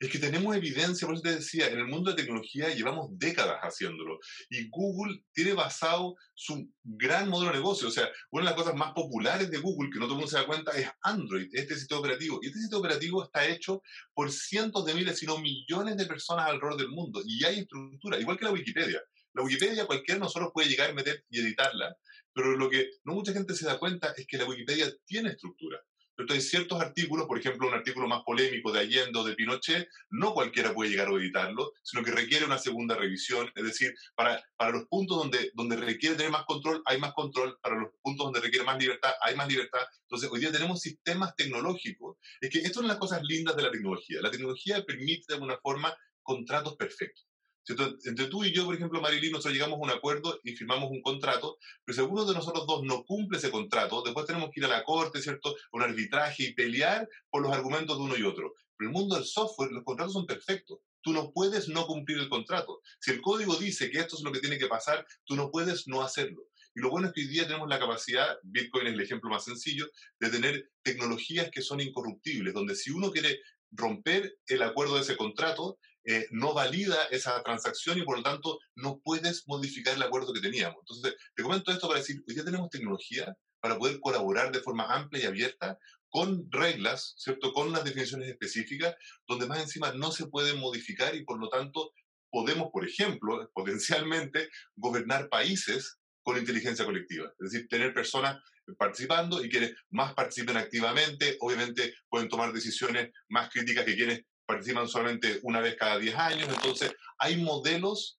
Es 0.00 0.10
que 0.10 0.18
tenemos 0.18 0.56
evidencia, 0.56 1.06
por 1.06 1.14
eso 1.14 1.22
te 1.22 1.36
decía, 1.36 1.68
en 1.68 1.78
el 1.78 1.86
mundo 1.86 2.10
de 2.10 2.16
tecnología 2.16 2.74
llevamos 2.74 3.10
décadas 3.18 3.58
haciéndolo. 3.60 4.18
Y 4.48 4.70
Google 4.70 5.22
tiene 5.34 5.52
basado 5.52 6.16
su 6.34 6.66
gran 6.82 7.28
modelo 7.28 7.52
de 7.52 7.58
negocio. 7.58 7.88
O 7.88 7.90
sea, 7.90 8.10
una 8.30 8.44
de 8.44 8.50
las 8.50 8.54
cosas 8.54 8.74
más 8.74 8.94
populares 8.94 9.50
de 9.50 9.58
Google, 9.58 9.90
que 9.92 9.98
no 9.98 10.06
todo 10.06 10.14
el 10.14 10.20
mundo 10.20 10.30
se 10.30 10.38
da 10.38 10.46
cuenta, 10.46 10.72
es 10.72 10.88
Android, 11.02 11.48
este 11.52 11.74
sistema 11.74 12.00
operativo. 12.00 12.38
Y 12.40 12.46
este 12.46 12.60
sistema 12.60 12.80
operativo 12.80 13.22
está 13.22 13.46
hecho 13.46 13.82
por 14.14 14.32
cientos 14.32 14.86
de 14.86 14.94
miles, 14.94 15.18
sino 15.18 15.38
millones 15.38 15.98
de 15.98 16.06
personas 16.06 16.46
alrededor 16.46 16.78
del 16.78 16.88
mundo. 16.88 17.20
Y 17.26 17.44
hay 17.44 17.58
estructura, 17.58 18.18
igual 18.18 18.38
que 18.38 18.46
la 18.46 18.52
Wikipedia. 18.52 19.02
La 19.34 19.42
Wikipedia 19.42 19.84
cualquiera 19.84 20.14
de 20.14 20.24
nosotros 20.24 20.50
puede 20.54 20.70
llegar, 20.70 20.94
meter 20.94 21.22
y 21.28 21.40
editarla, 21.40 21.94
pero 22.32 22.56
lo 22.56 22.70
que 22.70 22.88
no 23.04 23.12
mucha 23.12 23.34
gente 23.34 23.54
se 23.54 23.66
da 23.66 23.78
cuenta 23.78 24.14
es 24.16 24.26
que 24.26 24.38
la 24.38 24.46
Wikipedia 24.46 24.90
tiene 25.04 25.28
estructura. 25.28 25.78
Entonces, 26.22 26.50
ciertos 26.50 26.80
artículos, 26.80 27.26
por 27.26 27.38
ejemplo, 27.38 27.68
un 27.68 27.74
artículo 27.74 28.08
más 28.08 28.22
polémico 28.24 28.72
de 28.72 28.80
Allende 28.80 29.18
o 29.18 29.24
de 29.24 29.34
Pinochet, 29.34 29.88
no 30.10 30.34
cualquiera 30.34 30.74
puede 30.74 30.90
llegar 30.90 31.08
a 31.08 31.12
editarlo, 31.12 31.72
sino 31.82 32.04
que 32.04 32.10
requiere 32.10 32.44
una 32.44 32.58
segunda 32.58 32.94
revisión. 32.94 33.50
Es 33.54 33.64
decir, 33.64 33.94
para, 34.14 34.42
para 34.56 34.72
los 34.72 34.86
puntos 34.86 35.18
donde, 35.18 35.50
donde 35.54 35.76
requiere 35.76 36.16
tener 36.16 36.30
más 36.30 36.44
control, 36.44 36.82
hay 36.86 36.98
más 36.98 37.12
control. 37.14 37.58
Para 37.62 37.76
los 37.76 37.90
puntos 38.02 38.26
donde 38.26 38.40
requiere 38.40 38.64
más 38.64 38.78
libertad, 38.78 39.12
hay 39.22 39.34
más 39.36 39.48
libertad. 39.48 39.80
Entonces, 40.02 40.30
hoy 40.30 40.40
día 40.40 40.52
tenemos 40.52 40.80
sistemas 40.80 41.34
tecnológicos. 41.36 42.16
Es 42.40 42.50
que 42.50 42.58
esto 42.58 42.70
es 42.70 42.76
una 42.78 42.88
de 42.88 42.94
las 42.94 43.00
cosas 43.00 43.22
lindas 43.22 43.56
de 43.56 43.62
la 43.62 43.70
tecnología. 43.70 44.20
La 44.20 44.30
tecnología 44.30 44.84
permite 44.84 45.24
de 45.28 45.34
alguna 45.34 45.58
forma 45.58 45.96
contratos 46.22 46.76
perfectos. 46.76 47.29
Entre 47.68 48.26
tú 48.26 48.44
y 48.44 48.52
yo, 48.52 48.64
por 48.64 48.74
ejemplo, 48.74 49.00
Marilyn, 49.00 49.32
nosotros 49.32 49.54
llegamos 49.54 49.78
a 49.78 49.82
un 49.82 49.90
acuerdo 49.90 50.40
y 50.42 50.56
firmamos 50.56 50.90
un 50.90 51.02
contrato, 51.02 51.58
pero 51.84 51.94
si 51.94 52.00
alguno 52.00 52.24
de 52.24 52.34
nosotros 52.34 52.66
dos 52.66 52.82
no 52.84 53.04
cumple 53.04 53.38
ese 53.38 53.50
contrato, 53.50 54.02
después 54.02 54.26
tenemos 54.26 54.50
que 54.50 54.60
ir 54.60 54.66
a 54.66 54.68
la 54.68 54.84
corte, 54.84 55.20
¿cierto? 55.20 55.54
Un 55.72 55.82
arbitraje 55.82 56.44
y 56.44 56.54
pelear 56.54 57.08
por 57.28 57.42
los 57.42 57.52
argumentos 57.52 57.96
de 57.96 58.04
uno 58.04 58.16
y 58.16 58.22
otro. 58.22 58.54
Pero 58.76 58.90
en 58.90 58.96
el 58.96 59.00
mundo 59.00 59.14
del 59.16 59.24
software, 59.24 59.72
los 59.72 59.84
contratos 59.84 60.14
son 60.14 60.26
perfectos. 60.26 60.78
Tú 61.02 61.12
no 61.12 61.32
puedes 61.32 61.68
no 61.68 61.86
cumplir 61.86 62.18
el 62.18 62.28
contrato. 62.28 62.80
Si 62.98 63.10
el 63.10 63.20
código 63.20 63.56
dice 63.56 63.90
que 63.90 64.00
esto 64.00 64.16
es 64.16 64.22
lo 64.22 64.32
que 64.32 64.40
tiene 64.40 64.58
que 64.58 64.66
pasar, 64.66 65.06
tú 65.24 65.36
no 65.36 65.50
puedes 65.50 65.86
no 65.86 66.02
hacerlo. 66.02 66.46
Y 66.74 66.80
lo 66.80 66.90
bueno 66.90 67.08
es 67.08 67.12
que 67.12 67.22
hoy 67.22 67.28
día 67.28 67.46
tenemos 67.46 67.68
la 67.68 67.78
capacidad, 67.78 68.38
Bitcoin 68.42 68.86
es 68.86 68.94
el 68.94 69.00
ejemplo 69.00 69.30
más 69.30 69.44
sencillo, 69.44 69.88
de 70.20 70.30
tener 70.30 70.70
tecnologías 70.82 71.50
que 71.50 71.62
son 71.62 71.80
incorruptibles, 71.80 72.54
donde 72.54 72.76
si 72.76 72.90
uno 72.90 73.10
quiere 73.10 73.40
romper 73.72 74.36
el 74.46 74.62
acuerdo 74.62 74.96
de 74.96 75.02
ese 75.02 75.16
contrato, 75.16 75.78
eh, 76.04 76.26
no 76.30 76.54
valida 76.54 77.04
esa 77.10 77.42
transacción 77.42 77.98
y 77.98 78.02
por 78.02 78.16
lo 78.16 78.22
tanto 78.22 78.58
no 78.74 79.00
puedes 79.04 79.46
modificar 79.46 79.94
el 79.94 80.02
acuerdo 80.02 80.32
que 80.32 80.40
teníamos. 80.40 80.78
Entonces, 80.80 81.14
te 81.34 81.42
comento 81.42 81.70
esto 81.70 81.88
para 81.88 82.00
decir, 82.00 82.22
hoy 82.26 82.34
ya 82.34 82.44
tenemos 82.44 82.70
tecnología 82.70 83.36
para 83.60 83.78
poder 83.78 84.00
colaborar 84.00 84.50
de 84.52 84.60
forma 84.60 84.86
amplia 84.86 85.24
y 85.24 85.26
abierta 85.26 85.78
con 86.08 86.50
reglas, 86.50 87.14
¿cierto? 87.18 87.52
Con 87.52 87.68
unas 87.68 87.84
definiciones 87.84 88.28
específicas, 88.28 88.94
donde 89.28 89.46
más 89.46 89.60
encima 89.60 89.92
no 89.92 90.10
se 90.10 90.26
pueden 90.26 90.58
modificar 90.58 91.14
y 91.14 91.24
por 91.24 91.38
lo 91.38 91.48
tanto 91.48 91.92
podemos, 92.30 92.70
por 92.72 92.86
ejemplo, 92.86 93.50
potencialmente 93.54 94.48
gobernar 94.76 95.28
países 95.28 95.98
con 96.22 96.38
inteligencia 96.38 96.84
colectiva. 96.84 97.32
Es 97.38 97.52
decir, 97.52 97.68
tener 97.68 97.94
personas 97.94 98.38
participando 98.78 99.42
y 99.42 99.48
quienes 99.48 99.74
más 99.90 100.14
participen 100.14 100.56
activamente, 100.56 101.36
obviamente 101.40 101.94
pueden 102.08 102.28
tomar 102.28 102.52
decisiones 102.52 103.10
más 103.28 103.50
críticas 103.50 103.84
que 103.84 103.96
quienes 103.96 104.22
participan 104.50 104.88
solamente 104.88 105.38
una 105.42 105.60
vez 105.60 105.76
cada 105.76 105.98
10 105.98 106.14
años, 106.16 106.48
entonces 106.48 106.92
hay 107.18 107.36
modelos 107.36 108.18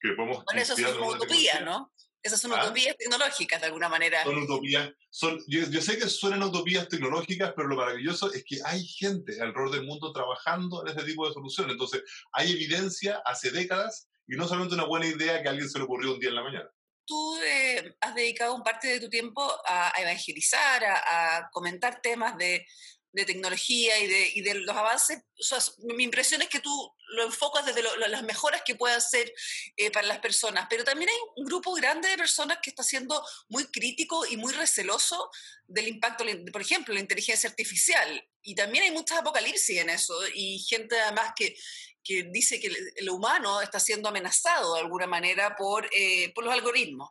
que 0.00 0.12
podemos... 0.16 0.44
Bueno, 0.44 0.60
eso 0.60 0.74
es 0.74 0.96
una 0.96 1.06
utopía, 1.06 1.60
¿no? 1.60 1.92
Esas 2.22 2.40
son 2.40 2.52
¿Ah? 2.52 2.64
utopías 2.64 2.96
tecnológicas 2.96 3.60
de 3.60 3.66
alguna 3.66 3.88
manera. 3.88 4.22
Son 4.22 4.38
utopías. 4.38 4.90
Son, 5.10 5.38
yo, 5.48 5.68
yo, 5.68 5.82
sé 5.82 5.98
que 5.98 6.08
suenan 6.08 6.42
utopías 6.42 6.88
tecnológicas, 6.88 7.52
pero 7.56 7.68
lo 7.68 7.76
maravilloso 7.76 8.32
es 8.32 8.44
que 8.46 8.60
hay 8.64 8.86
gente 8.86 9.40
alrededor 9.40 9.72
del 9.72 9.84
mundo 9.84 10.12
trabajando 10.12 10.82
en 10.82 10.88
este 10.88 11.04
tipo 11.04 11.26
de 11.26 11.34
soluciones. 11.34 11.72
Entonces, 11.72 12.02
hay 12.32 12.52
evidencia 12.52 13.20
hace 13.24 13.50
décadas 13.50 14.08
y 14.28 14.36
no 14.36 14.46
solamente 14.46 14.74
una 14.74 14.84
buena 14.84 15.06
idea 15.06 15.42
que 15.42 15.48
a 15.48 15.50
alguien 15.50 15.68
se 15.68 15.78
le 15.78 15.84
ocurrió 15.84 16.14
un 16.14 16.20
día 16.20 16.30
en 16.30 16.36
la 16.36 16.44
mañana. 16.44 16.70
Tú 17.04 17.36
eh, 17.38 17.96
has 18.00 18.14
dedicado 18.14 18.54
un 18.54 18.62
parte 18.62 18.86
de 18.86 19.00
tu 19.00 19.08
tiempo 19.08 19.42
a, 19.66 19.92
evangelizar, 19.98 20.84
a, 20.84 21.48
comentar 21.52 22.00
temas 22.00 22.38
de, 22.38 22.64
de 23.12 23.24
tecnología 23.24 23.98
y 23.98 24.06
de, 24.06 24.32
y 24.34 24.40
de 24.40 24.54
los 24.54 24.76
avances, 24.76 25.22
mi 25.96 26.04
impresión 26.04 26.42
es 26.42 26.48
que 26.48 26.60
tú 26.60 26.94
lo 27.08 27.24
enfocas 27.24 27.66
desde 27.66 27.82
las 28.08 28.22
mejoras 28.22 28.62
que 28.64 28.74
puede 28.74 28.94
hacer 28.94 29.32
eh, 29.76 29.90
para 29.90 30.06
las 30.06 30.18
personas, 30.20 30.66
pero 30.70 30.82
también 30.82 31.10
hay 31.10 31.16
un 31.36 31.44
grupo 31.44 31.74
grande 31.74 32.08
de 32.08 32.16
personas 32.16 32.58
que 32.62 32.70
está 32.70 32.82
siendo 32.82 33.22
muy 33.48 33.66
crítico 33.66 34.24
y 34.26 34.36
muy 34.36 34.52
receloso 34.54 35.30
del 35.66 35.88
impacto, 35.88 36.24
por 36.50 36.62
ejemplo, 36.62 36.94
la 36.94 37.00
inteligencia 37.00 37.50
artificial. 37.50 38.28
Y 38.42 38.54
también 38.54 38.84
hay 38.84 38.90
muchas 38.90 39.18
apocalipsis 39.18 39.78
en 39.78 39.90
eso 39.90 40.18
y 40.34 40.58
gente 40.60 40.98
además 41.00 41.32
que, 41.36 41.56
que 42.02 42.24
dice 42.24 42.60
que 42.60 42.72
el 42.96 43.10
humano 43.10 43.60
está 43.60 43.78
siendo 43.80 44.08
amenazado 44.08 44.74
de 44.74 44.80
alguna 44.80 45.06
manera 45.06 45.56
por, 45.56 45.88
eh, 45.92 46.32
por 46.34 46.44
los 46.44 46.52
algoritmos. 46.52 47.10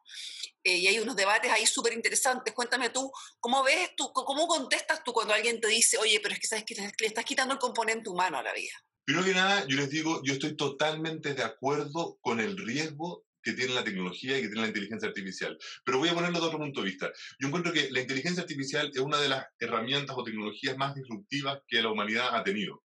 Eh, 0.63 0.77
y 0.77 0.87
hay 0.87 0.99
unos 0.99 1.15
debates 1.15 1.51
ahí 1.51 1.65
súper 1.65 1.93
interesantes. 1.93 2.53
Cuéntame 2.53 2.89
tú, 2.89 3.11
¿cómo 3.39 3.63
ves 3.63 3.91
tú, 3.95 4.11
cómo 4.13 4.47
contestas 4.47 5.03
tú 5.03 5.13
cuando 5.13 5.33
alguien 5.33 5.59
te 5.59 5.67
dice, 5.67 5.97
oye, 5.97 6.19
pero 6.21 6.33
es 6.33 6.39
que 6.39 6.47
sabes 6.47 6.65
que 6.65 6.75
le 6.75 7.07
estás 7.07 7.25
quitando 7.25 7.53
el 7.53 7.59
componente 7.59 8.09
humano 8.09 8.37
a 8.37 8.43
la 8.43 8.53
vida? 8.53 8.73
Primero 9.03 9.25
que 9.25 9.33
nada, 9.33 9.65
yo 9.67 9.77
les 9.77 9.89
digo, 9.89 10.21
yo 10.23 10.33
estoy 10.33 10.55
totalmente 10.55 11.33
de 11.33 11.43
acuerdo 11.43 12.17
con 12.21 12.39
el 12.39 12.55
riesgo 12.57 13.25
que 13.43 13.53
tiene 13.53 13.73
la 13.73 13.83
tecnología 13.83 14.37
y 14.37 14.41
que 14.41 14.47
tiene 14.47 14.61
la 14.61 14.67
inteligencia 14.67 15.07
artificial. 15.07 15.57
Pero 15.83 15.97
voy 15.97 16.09
a 16.09 16.13
ponerlo 16.13 16.39
de 16.39 16.45
otro 16.45 16.59
punto 16.59 16.81
de 16.81 16.89
vista. 16.89 17.11
Yo 17.39 17.47
encuentro 17.47 17.73
que 17.73 17.89
la 17.89 18.01
inteligencia 18.01 18.43
artificial 18.43 18.91
es 18.93 18.99
una 18.99 19.17
de 19.17 19.29
las 19.29 19.45
herramientas 19.59 20.15
o 20.15 20.23
tecnologías 20.23 20.77
más 20.77 20.93
disruptivas 20.93 21.59
que 21.67 21.81
la 21.81 21.89
humanidad 21.89 22.35
ha 22.35 22.43
tenido 22.43 22.83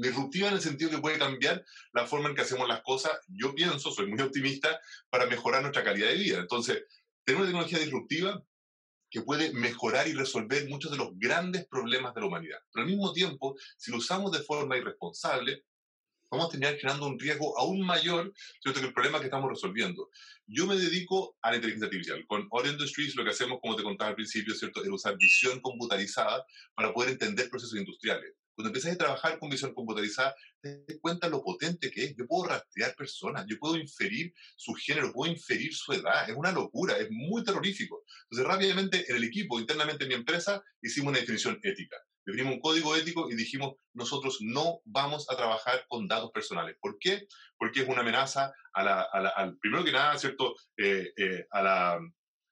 disruptiva 0.00 0.48
en 0.48 0.54
el 0.54 0.60
sentido 0.60 0.90
que 0.90 0.98
puede 0.98 1.18
cambiar 1.18 1.64
la 1.92 2.06
forma 2.06 2.28
en 2.28 2.34
que 2.34 2.42
hacemos 2.42 2.68
las 2.68 2.82
cosas, 2.82 3.12
yo 3.28 3.54
pienso, 3.54 3.90
soy 3.90 4.06
muy 4.06 4.20
optimista, 4.20 4.80
para 5.10 5.26
mejorar 5.26 5.62
nuestra 5.62 5.84
calidad 5.84 6.08
de 6.08 6.16
vida. 6.16 6.38
Entonces, 6.38 6.84
tenemos 7.24 7.46
una 7.46 7.52
tecnología 7.52 7.78
disruptiva 7.78 8.42
que 9.10 9.22
puede 9.22 9.52
mejorar 9.52 10.06
y 10.08 10.12
resolver 10.12 10.68
muchos 10.68 10.90
de 10.90 10.98
los 10.98 11.10
grandes 11.18 11.66
problemas 11.66 12.14
de 12.14 12.20
la 12.20 12.26
humanidad. 12.26 12.58
Pero 12.72 12.84
al 12.84 12.90
mismo 12.90 13.12
tiempo, 13.12 13.56
si 13.76 13.90
lo 13.90 13.98
usamos 13.98 14.32
de 14.32 14.40
forma 14.40 14.76
irresponsable, 14.76 15.64
vamos 16.30 16.46
a 16.46 16.50
terminar 16.50 16.76
generando 16.76 17.06
un 17.06 17.18
riesgo 17.18 17.58
aún 17.58 17.80
mayor 17.80 18.32
¿cierto? 18.62 18.80
que 18.80 18.86
el 18.86 18.92
problema 18.92 19.18
que 19.18 19.26
estamos 19.26 19.48
resolviendo. 19.48 20.10
Yo 20.46 20.66
me 20.66 20.76
dedico 20.76 21.36
a 21.42 21.50
la 21.50 21.56
inteligencia 21.56 21.86
artificial. 21.86 22.26
Con 22.26 22.46
All 22.50 22.66
Industries 22.66 23.16
lo 23.16 23.24
que 23.24 23.30
hacemos, 23.30 23.60
como 23.62 23.76
te 23.76 23.82
contaba 23.82 24.10
al 24.10 24.16
principio, 24.16 24.54
¿cierto? 24.54 24.82
es 24.82 24.88
usar 24.90 25.16
visión 25.16 25.60
computarizada 25.60 26.44
para 26.74 26.92
poder 26.92 27.12
entender 27.12 27.48
procesos 27.48 27.78
industriales. 27.78 28.34
Cuando 28.58 28.70
empiezas 28.70 28.94
a 28.94 28.98
trabajar 28.98 29.38
con 29.38 29.50
visión 29.50 29.72
computarizada, 29.72 30.34
te 30.60 30.82
das 30.84 30.98
cuenta 31.00 31.28
lo 31.28 31.44
potente 31.44 31.92
que 31.92 32.06
es. 32.06 32.16
Yo 32.16 32.26
puedo 32.26 32.48
rastrear 32.48 32.92
personas, 32.96 33.46
yo 33.46 33.56
puedo 33.56 33.76
inferir 33.76 34.34
su 34.56 34.74
género, 34.74 35.12
puedo 35.12 35.30
inferir 35.30 35.72
su 35.72 35.92
edad. 35.92 36.28
Es 36.28 36.36
una 36.36 36.50
locura, 36.50 36.98
es 36.98 37.06
muy 37.08 37.44
terrorífico. 37.44 38.02
Entonces, 38.24 38.52
rápidamente 38.52 39.08
en 39.08 39.14
el 39.14 39.22
equipo, 39.22 39.60
internamente 39.60 40.02
en 40.02 40.08
mi 40.08 40.16
empresa, 40.16 40.60
hicimos 40.82 41.10
una 41.10 41.20
definición 41.20 41.60
ética. 41.62 41.98
Definimos 42.26 42.54
un 42.54 42.60
código 42.60 42.96
ético 42.96 43.30
y 43.30 43.36
dijimos, 43.36 43.76
nosotros 43.94 44.38
no 44.40 44.80
vamos 44.84 45.30
a 45.30 45.36
trabajar 45.36 45.84
con 45.86 46.08
datos 46.08 46.32
personales. 46.32 46.76
¿Por 46.80 46.98
qué? 46.98 47.28
Porque 47.56 47.82
es 47.82 47.88
una 47.88 48.00
amenaza 48.00 48.52
a 48.72 48.82
la, 48.82 49.02
al, 49.36 49.56
primero 49.58 49.84
que 49.84 49.92
nada, 49.92 50.18
¿cierto? 50.18 50.56
Eh, 50.76 51.12
eh, 51.16 51.46
a 51.52 51.62
la 51.62 52.00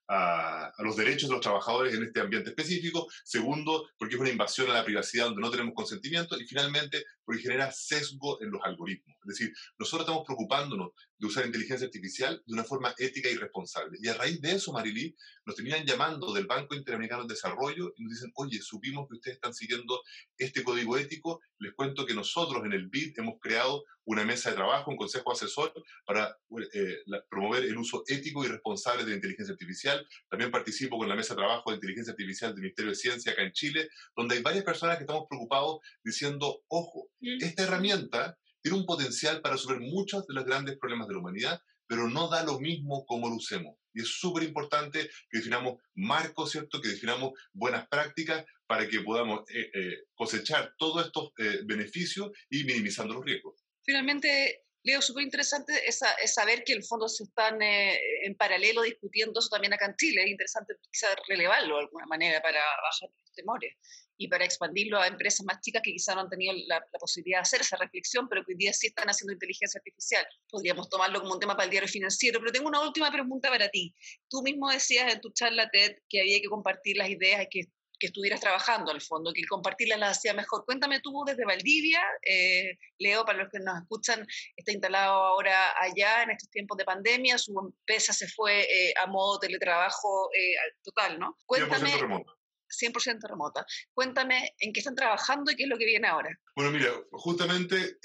a, 0.07 0.71
los 0.79 0.95
derechos 0.95 1.29
de 1.29 1.35
los 1.35 1.41
trabajadores 1.41 1.93
en 1.93 2.03
este 2.03 2.19
ambiente 2.19 2.49
específico. 2.49 3.07
Segundo, 3.23 3.89
porque 3.97 4.15
es 4.15 4.21
una 4.21 4.29
invasión 4.29 4.69
a 4.71 4.75
la 4.75 4.85
privacidad 4.85 5.25
donde 5.25 5.41
no 5.41 5.51
tenemos 5.51 5.73
consentimiento. 5.73 6.39
Y 6.39 6.45
finalmente, 6.45 7.03
porque 7.27 7.41
genera 7.41 7.69
sesgo 7.73 8.41
en 8.41 8.51
los 8.51 8.61
algoritmos. 8.63 9.17
Es 9.23 9.37
decir, 9.37 9.53
nosotros 9.77 10.07
estamos 10.07 10.25
preocupándonos 10.25 10.91
de 11.17 11.27
usar 11.27 11.45
inteligencia 11.45 11.85
artificial 11.85 12.41
de 12.45 12.53
una 12.53 12.63
forma 12.63 12.95
ética 12.97 13.29
y 13.29 13.35
responsable. 13.35 13.97
Y 14.01 14.07
a 14.07 14.13
raíz 14.13 14.39
de 14.39 14.53
eso, 14.53 14.71
Marilí, 14.71 15.13
nos 15.45 15.57
terminan 15.57 15.85
llamando 15.85 16.33
del 16.33 16.47
Banco 16.47 16.73
Interamericano 16.73 17.23
de 17.23 17.33
Desarrollo 17.33 17.91
y 17.97 18.03
nos 18.03 18.13
dicen, 18.13 18.31
oye, 18.35 18.61
supimos 18.61 19.09
que 19.09 19.15
ustedes 19.15 19.35
están 19.35 19.53
siguiendo 19.53 20.01
este 20.37 20.63
código 20.63 20.97
ético. 20.97 21.41
Les 21.59 21.73
cuento 21.73 22.05
que 22.05 22.13
nosotros 22.13 22.63
en 22.63 22.71
el 22.71 22.87
BID 22.87 23.19
hemos 23.19 23.35
creado 23.41 23.83
una 24.05 24.23
mesa 24.23 24.49
de 24.49 24.55
trabajo, 24.55 24.89
un 24.89 24.95
consejo 24.95 25.33
asesor 25.33 25.73
para 26.05 26.37
eh, 26.73 26.95
promover 27.29 27.65
el 27.65 27.77
uso 27.77 28.03
ético 28.07 28.45
y 28.45 28.47
responsable 28.47 29.03
de 29.03 29.09
la 29.09 29.15
inteligencia 29.17 29.51
artificial. 29.51 30.07
También 30.29 30.49
participo 30.49 30.97
con 30.97 31.09
la 31.09 31.15
mesa 31.15 31.33
de 31.33 31.39
trabajo 31.39 31.71
de 31.71 31.75
inteligencia 31.75 32.11
artificial 32.11 32.51
del 32.51 32.61
Ministerio 32.61 32.91
de 32.91 32.95
Ciencia 32.95 33.33
acá 33.33 33.43
en 33.43 33.51
Chile, 33.51 33.89
donde 34.15 34.35
hay 34.35 34.41
varias 34.41 34.63
personas 34.63 34.95
que 34.95 35.03
estamos 35.03 35.25
preocupados 35.27 35.79
diciendo, 36.05 36.63
ojo, 36.69 37.09
esta 37.21 37.63
herramienta 37.63 38.37
tiene 38.61 38.77
un 38.77 38.85
potencial 38.85 39.41
para 39.41 39.55
resolver 39.55 39.81
muchos 39.81 40.27
de 40.27 40.33
los 40.33 40.45
grandes 40.45 40.77
problemas 40.77 41.07
de 41.07 41.13
la 41.13 41.19
humanidad, 41.19 41.61
pero 41.87 42.09
no 42.09 42.27
da 42.27 42.43
lo 42.43 42.59
mismo 42.59 43.05
como 43.05 43.29
lo 43.29 43.35
usemos. 43.35 43.77
Y 43.93 44.01
es 44.01 44.19
súper 44.19 44.43
importante 44.43 45.09
que 45.29 45.37
definamos 45.37 45.81
marcos, 45.95 46.51
¿cierto? 46.51 46.81
Que 46.81 46.89
definamos 46.89 47.31
buenas 47.53 47.87
prácticas 47.87 48.45
para 48.67 48.87
que 48.87 48.99
podamos 49.01 49.49
eh, 49.49 49.69
eh, 49.73 49.97
cosechar 50.13 50.73
todos 50.77 51.05
estos 51.05 51.31
beneficios 51.65 52.31
y 52.49 52.63
minimizando 52.65 53.13
los 53.13 53.25
riesgos 53.25 53.67
finalmente 53.87 54.66
Leo, 54.83 55.01
súper 55.01 55.23
interesante 55.23 55.73
es, 55.85 55.99
saber 56.33 56.63
que 56.63 56.73
en 56.73 56.79
el 56.79 56.85
fondo 56.85 57.09
se 57.09 57.23
están 57.23 57.61
eh, 57.61 57.99
en 58.23 58.35
paralelo 58.35 58.83
discutiendo 58.83 59.39
eso 59.39 59.49
también 59.49 59.73
acá 59.73 59.85
en 59.85 59.95
Chile. 59.95 60.23
Es 60.23 60.29
interesante 60.29 60.75
quizás 60.91 61.15
relevarlo 61.27 61.75
de 61.75 61.81
alguna 61.81 62.05
manera 62.05 62.41
para 62.41 62.59
bajar 62.59 63.09
los 63.09 63.31
temores 63.33 63.75
y 64.17 64.27
para 64.27 64.45
expandirlo 64.45 64.99
a 64.99 65.07
empresas 65.07 65.45
más 65.45 65.61
chicas 65.61 65.81
que 65.83 65.91
quizás 65.91 66.15
no 66.15 66.21
han 66.21 66.29
tenido 66.29 66.53
la, 66.67 66.83
posibilidad 66.99 67.39
de 67.39 67.41
hacer 67.43 67.61
esa 67.61 67.77
reflexión, 67.77 68.27
pero 68.27 68.43
que 68.43 68.53
hoy 68.53 68.57
día 68.57 68.73
sí 68.73 68.87
están 68.87 69.07
haciendo 69.07 69.33
inteligencia 69.33 69.77
artificial. 69.77 70.25
Podríamos 70.49 70.89
tomarlo 70.89 71.19
como 71.19 71.33
un 71.33 71.39
tema 71.39 71.55
para 71.55 71.65
el 71.65 71.71
diario 71.71 71.89
financiero, 71.89 72.39
pero 72.39 72.51
tengo 72.51 72.67
una 72.67 72.81
última 72.81 73.11
pregunta 73.11 73.49
para 73.49 73.69
ti. 73.69 73.93
Tú 74.27 74.41
mismo 74.41 74.69
decías 74.71 75.13
en 75.13 75.21
tu 75.21 75.31
charla 75.31 75.69
TED 75.69 75.97
que 76.09 76.21
había 76.21 76.41
que 76.41 76.47
compartir 76.47 76.97
las 76.97 77.09
ideas 77.09 77.43
y 77.43 77.49
que 77.49 77.71
que 77.99 78.07
estuvieras 78.07 78.39
trabajando 78.39 78.91
al 78.91 79.01
fondo, 79.01 79.33
que 79.33 79.45
compartirlas 79.45 79.99
las 79.99 80.17
hacía 80.17 80.33
mejor. 80.33 80.65
Cuéntame 80.65 80.99
tú 81.01 81.23
desde 81.25 81.45
Valdivia, 81.45 82.01
eh, 82.21 82.77
Leo, 82.99 83.25
para 83.25 83.39
los 83.39 83.49
que 83.51 83.59
nos 83.59 83.79
escuchan, 83.79 84.25
está 84.55 84.71
instalado 84.71 85.13
ahora 85.13 85.73
allá 85.81 86.23
en 86.23 86.31
estos 86.31 86.49
tiempos 86.49 86.77
de 86.77 86.85
pandemia, 86.85 87.37
su 87.37 87.57
empresa 87.59 88.13
se 88.13 88.27
fue 88.27 88.61
eh, 88.61 88.93
a 89.01 89.07
modo 89.07 89.39
teletrabajo 89.39 90.29
eh, 90.33 90.55
total, 90.83 91.19
¿no? 91.19 91.37
Cuéntame, 91.45 91.91
100% 91.91 91.99
remota. 91.99 92.31
100% 92.69 93.29
remota. 93.29 93.65
Cuéntame 93.93 94.55
en 94.59 94.73
qué 94.73 94.79
están 94.79 94.95
trabajando 94.95 95.51
y 95.51 95.55
qué 95.55 95.63
es 95.63 95.69
lo 95.69 95.77
que 95.77 95.85
viene 95.85 96.07
ahora. 96.07 96.29
Bueno, 96.55 96.71
mira, 96.71 96.91
justamente 97.11 97.97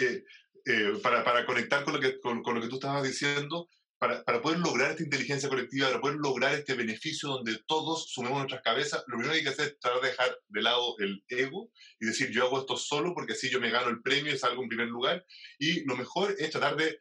para, 1.03 1.25
para, 1.25 1.45
conectar 1.45 1.85
con 1.85 1.95
lo, 1.95 2.01
que, 2.01 2.21
con 2.21 2.55
lo 2.55 2.61
que 2.61 2.69
tú 2.69 2.77
estabas 2.77 3.03
diciendo, 3.03 3.69
para, 4.03 4.25
para, 4.25 4.43
poder 4.43 4.59
lograr 4.59 4.91
esta 4.91 5.05
inteligencia 5.05 5.49
colectiva, 5.49 5.87
para 5.87 6.01
poder 6.01 6.17
lograr 6.17 6.53
este 6.55 6.75
beneficio 6.75 7.29
donde 7.29 7.57
todos 7.69 8.11
sumemos 8.11 8.39
nuestras 8.39 8.61
cabezas, 8.61 9.05
lo 9.07 9.17
primero 9.17 9.31
que 9.31 9.39
hay 9.39 9.45
que 9.45 9.51
hacer 9.51 9.67
es 9.67 9.79
tratar 9.79 10.03
de 10.03 10.09
dejar 10.09 10.39
de 10.49 10.61
lado 10.61 10.97
el 10.99 11.23
ego 11.29 11.71
y 12.01 12.07
decir 12.07 12.33
yo 12.33 12.47
hago 12.47 12.59
esto 12.59 12.77
solo 12.77 13.15
porque 13.15 13.35
así 13.35 13.49
yo 13.49 13.61
me 13.61 13.71
gano 13.71 13.91
el 13.91 14.03
premio 14.03 14.35
y 14.35 14.39
salgo 14.39 14.61
en 14.61 14.69
primer 14.69 14.89
lugar. 14.89 15.25
Y 15.57 15.85
lo 15.85 15.97
mejor 15.97 16.35
es 16.37 16.51
tratar 16.51 16.75
de 16.75 16.99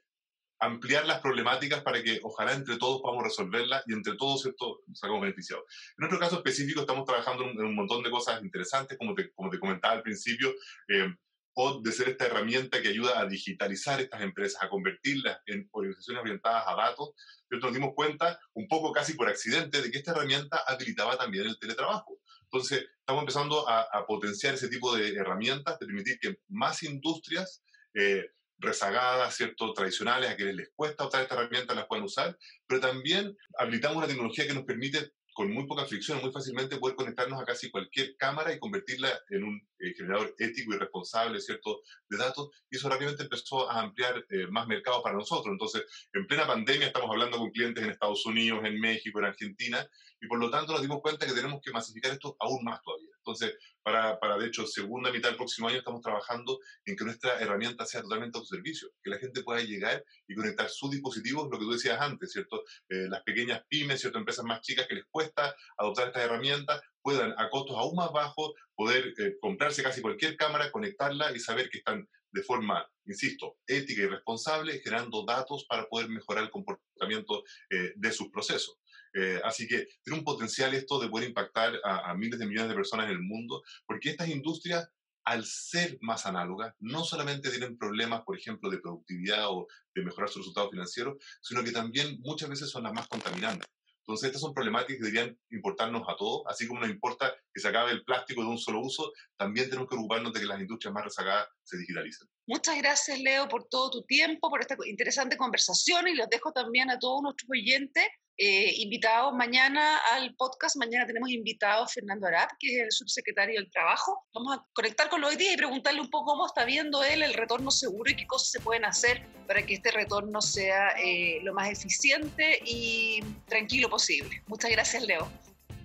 ampliar 0.60 1.08
las 1.08 1.22
problemáticas 1.22 1.82
para 1.82 2.04
que 2.04 2.20
ojalá 2.22 2.54
entre 2.54 2.78
todos 2.78 3.02
podamos 3.02 3.24
resolverlas 3.24 3.84
y 3.88 3.94
entre 3.94 4.16
todos 4.16 4.46
esto 4.46 4.84
salgamos 4.94 5.24
beneficiados. 5.24 5.66
En 5.98 6.04
nuestro 6.04 6.20
caso 6.20 6.36
específico 6.36 6.82
estamos 6.82 7.06
trabajando 7.06 7.46
en 7.46 7.60
un, 7.66 7.74
montón 7.74 8.04
de 8.04 8.12
cosas 8.12 8.44
interesantes, 8.44 8.96
como 8.96 9.16
te, 9.16 9.32
como 9.32 9.50
te 9.50 9.60
comentaba 9.60 9.96
al 9.96 10.04
principio. 10.04 10.54
Eh, 10.88 11.12
o 11.54 11.82
de 11.82 11.92
ser 11.92 12.10
esta 12.10 12.26
herramienta 12.26 12.82
que 12.82 12.90
ayuda 12.90 13.20
a 13.20 13.26
digitalizar 13.26 14.00
estas 14.00 14.22
empresas, 14.22 14.62
a 14.64 14.70
convertirlas 14.70 15.40
en 15.46 15.68
organizaciones 15.72 16.22
orientadas 16.22 16.64
a 16.68 16.76
datos, 16.76 17.12
pero 17.48 17.62
nos 17.62 17.74
dimos 17.74 17.92
cuenta, 17.94 18.40
un 18.54 18.68
poco 18.68 18.92
casi 18.92 19.14
por 19.14 19.28
accidente, 19.28 19.82
de 19.82 19.92
que 19.92 19.98
esta 19.98 20.12
herramienta 20.12 20.64
habilitaba 20.68 21.18
también 21.18 21.48
el 21.48 21.60
teletrabajo. 21.60 22.20
Entonces, 22.44 22.86
estamos 23.00 23.22
empezando 23.22 23.68
a, 23.68 24.06
potenciar 24.08 24.54
ese 24.54 24.68
tipo 24.68 24.96
de 24.96 25.16
herramientas, 25.16 25.80
de 25.80 25.86
permitir 25.86 26.20
que 26.20 26.40
más 26.50 26.84
industrias 26.84 27.64
eh, 27.94 28.26
rezagadas, 28.58 29.36
¿cierto? 29.36 29.74
tradicionales, 29.74 30.30
a 30.30 30.36
quienes 30.36 30.56
les 30.56 30.70
cuesta 30.76 31.08
usar 31.08 31.24
esta 31.24 31.36
herramienta, 31.36 31.74
las 31.74 31.88
puedan 31.88 32.06
usar, 32.06 32.38
pero 32.68 32.80
también 32.80 33.36
habilitamos 33.58 33.98
una 33.98 34.08
tecnología 34.08 34.48
que 34.48 34.54
nos 34.54 34.66
permite 34.66 35.14
con 35.34 35.52
muy 35.52 35.65
poca 35.65 35.86
fricción, 35.86 36.20
muy 36.22 36.32
fácilmente 36.32 36.78
poder 36.78 36.96
conectarnos 36.96 37.41
a 37.41 37.46
casi 37.46 37.72
cualquier 37.72 38.15
cámara 38.17 38.54
y 38.54 38.60
convertirla 38.60 39.10
en 39.30 39.44
un 39.44 39.67
eh, 39.80 39.94
generador 39.96 40.36
ético 40.38 40.74
y 40.74 40.78
responsable, 40.78 41.39
¿cierto?, 41.39 41.82
de 42.10 42.17
datos. 42.17 42.50
Y 42.70 42.78
eso 42.78 42.89
rápidamente 42.89 43.24
empezó 43.24 43.70
a 43.70 43.82
ampliar 43.82 44.26
eh, 44.30 44.48
más 44.48 44.67
mercados 44.67 45.02
para 45.02 45.15
nosotros. 45.15 45.52
Entonces, 45.52 45.84
en 46.13 46.28
plena 46.28 46.46
pandemia 46.46 46.88
estamos 46.88 47.10
hablando 47.10 47.38
con 47.38 47.52
clientes 47.52 47.84
en 47.84 47.91
Estados 47.91 48.26
Unidos, 48.26 48.62
en 48.65 48.80
México, 48.80 49.20
en 49.20 49.26
Argentina, 49.26 49.86
y 50.20 50.28
por 50.28 50.39
lo 50.39 50.50
tanto 50.50 50.74
nos 50.74 50.82
dimos 50.82 51.02
cuenta 51.02 51.26
que 51.26 51.34
tenemos 51.34 51.62
que 51.62 51.72
masificar 51.72 52.12
esto 52.12 52.36
aún 52.39 52.63
más 52.63 52.82
todavía. 52.82 53.01
Entonces, 53.32 53.58
para, 53.82 54.20
para, 54.20 54.38
de 54.38 54.48
hecho, 54.48 54.67
segunda 54.67 55.12
mitad 55.12 55.30
del 55.30 55.38
próximo 55.38 55.67
año 55.67 55.78
estamos 55.78 56.02
trabajando 56.02 56.60
en 56.86 56.96
que 56.96 57.06
nuestra 57.06 57.39
herramienta 57.39 57.86
sea 57.86 58.02
totalmente 58.02 58.38
a 58.38 58.41
tu 58.41 58.48
servicio, 58.48 58.89
que 59.02 59.10
la 59.10 59.17
gente 59.17 59.44
pueda 59.44 59.62
llegar 59.62 60.04
y 60.28 60.36
conectar 60.36 60.70
sus 60.70 60.91
dispositivos, 60.91 61.50
lo 61.50 61.58
que 61.58 61.65
tú 61.65 61.72
decías 61.72 62.00
antes, 62.00 62.32
¿cierto? 62.32 62.63
Eh, 62.89 63.08
las 63.10 63.24
pequeñas 63.24 63.63
pymes, 63.67 64.02
¿cierto? 64.02 64.20
Empresas 64.20 64.46
más 64.46 64.62
chicas 64.62 64.88
que 64.88 64.96
les 64.96 65.06
cuesta 65.10 65.56
adoptar 65.78 66.08
estas 66.08 66.24
herramientas, 66.24 66.82
puedan 67.02 67.34
a 67.38 67.50
costos 67.50 67.78
aún 67.78 67.96
más 67.96 68.12
bajos 68.12 68.52
poder 68.76 69.13
eh, 69.17 69.38
comprarse 69.39 69.82
casi 69.82 70.02
cualquier 70.02 70.36
cámara, 70.36 70.72
conectarla 70.72 71.36
y 71.36 71.39
saber 71.39 71.70
que 71.70 71.80
están 71.80 72.08
de 72.32 72.44
forma, 72.44 72.89
insisto, 73.06 73.58
ética 73.67 74.04
y 74.04 74.08
responsable, 74.08 74.80
generando 74.80 75.26
datos 75.26 75.65
para 75.67 75.88
poder 75.88 76.10
mejorar 76.10 76.46
el 76.46 76.50
comportamiento 76.50 77.44
eh, 77.70 77.94
de 77.96 78.12
sus 78.12 78.30
procesos. 78.30 78.78
Eh, 79.13 79.41
así 79.43 79.67
que 79.67 79.88
tiene 80.04 80.19
un 80.19 80.26
potencial 80.26 80.74
esto 80.74 81.00
de 81.00 81.10
poder 81.10 81.30
impactar 81.30 81.80
a, 81.84 82.13
miles 82.15 82.39
de 82.39 82.45
millones 82.45 82.69
de 82.69 82.76
personas 82.76 83.08
en 83.08 83.13
el 83.13 83.21
mundo, 83.21 83.62
porque 83.86 84.10
estas 84.10 84.30
industrias, 84.30 84.89
al 85.24 85.45
ser 85.45 85.97
más 86.02 86.26
análogas, 86.26 86.74
no 86.80 87.04
solamente 87.04 87.50
tienen 87.50 87.78
problemas, 87.78 88.24
por 88.24 88.38
ejemplo, 88.38 88.69
de 88.69 88.80
productividad 88.80 89.50
o 89.50 89.67
de 89.93 90.04
mejorar 90.04 90.30
sus 90.30 90.41
resultados 90.41 90.71
financieros, 90.71 91.17
sino 91.41 91.63
que 91.63 91.71
también 91.71 92.19
muchas 92.21 92.50
veces 92.50 92.69
son 92.69 92.84
las 92.84 92.93
más 92.93 93.08
contaminantes. 93.08 93.67
Entonces, 94.00 94.28
estas 94.28 94.41
son 94.41 94.54
problemáticas 94.54 94.97
que 94.97 95.12
deberían 95.12 95.39
importarnos 95.52 96.04
a 96.08 96.15
todos, 96.17 96.41
así 96.47 96.67
como 96.67 96.80
nos 96.80 96.89
importa 96.89 97.34
que 97.54 97.62
se 97.62 97.67
acabe 97.67 97.91
el 97.91 98.04
plástico 98.04 98.41
de 98.41 98.50
un 98.50 98.58
solo 98.58 98.80
uso, 98.80 99.12
también 99.38 99.69
tenemos 99.69 99.88
que 99.88 99.95
ocuparnos 99.95 100.34
de 100.34 100.39
que 100.39 100.47
las 100.47 100.60
industrias 100.60 100.93
más 100.93 101.04
rezagadas 101.04 101.47
se 101.63 101.78
digitalicen. 101.78 102.28
Muchas 102.48 102.78
gracias, 102.78 103.20
Leo, 103.20 103.48
por 103.48 103.68
todo 103.70 103.92
tu 103.92 104.04
tiempo, 104.04 104.50
por 104.50 104.62
esta 104.62 104.76
interesante 104.86 105.38
conversación 105.38 106.08
y 106.08 106.16
los 106.16 106.30
dejo 106.30 106.52
también 106.52 106.90
a 106.90 107.00
todos 107.00 107.22
nuestros 107.22 107.50
oyentes 107.50 108.06
eh, 108.44 108.74
invitados 108.78 109.34
mañana 109.36 109.98
al 110.14 110.34
podcast. 110.36 110.76
Mañana 110.78 111.06
tenemos 111.06 111.30
invitado 111.30 111.84
a 111.84 111.88
Fernando 111.88 112.26
Arap, 112.26 112.50
que 112.60 112.76
es 112.76 112.82
el 112.82 112.92
subsecretario 112.92 113.60
del 113.60 113.70
Trabajo. 113.70 114.26
Vamos 114.34 114.58
a 114.58 114.66
conectar 114.74 115.10
con 115.10 115.22
los 115.22 115.30
hoy 115.30 115.36
día 115.36 115.54
y 115.54 115.58
preguntarle 115.58 116.02
un 116.02 116.10
poco 116.10 116.32
cómo 116.32 116.48
está 116.48 116.66
viendo 116.66 117.04
él 117.04 117.22
el 117.22 117.36
retorno 117.36 117.70
seguro 117.70 118.10
y 118.10 118.16
qué 118.16 118.26
cosas 118.26 118.50
se 118.50 118.60
pueden 118.60 118.86
hacer 118.86 119.24
para 119.46 119.64
que 119.64 119.76
este 119.76 119.92
retorno 119.92 120.42
sea 120.42 120.90
eh, 121.04 121.40
lo 121.44 121.54
más 121.54 121.70
eficiente 121.70 122.60
y 122.66 123.22
tranquilo 123.48 123.90
posible. 123.90 124.42
Muchas 124.48 124.72
gracias, 124.72 125.04
Leo. 125.04 125.32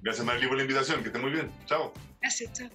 Gracias, 0.01 0.25
Marley, 0.25 0.49
por 0.49 0.57
la 0.57 0.63
invitación. 0.63 1.03
Que 1.03 1.09
esté 1.09 1.19
muy 1.19 1.33
bien. 1.33 1.53
Chao. 1.67 1.93
Gracias, 2.23 2.53
chao. 2.55 2.71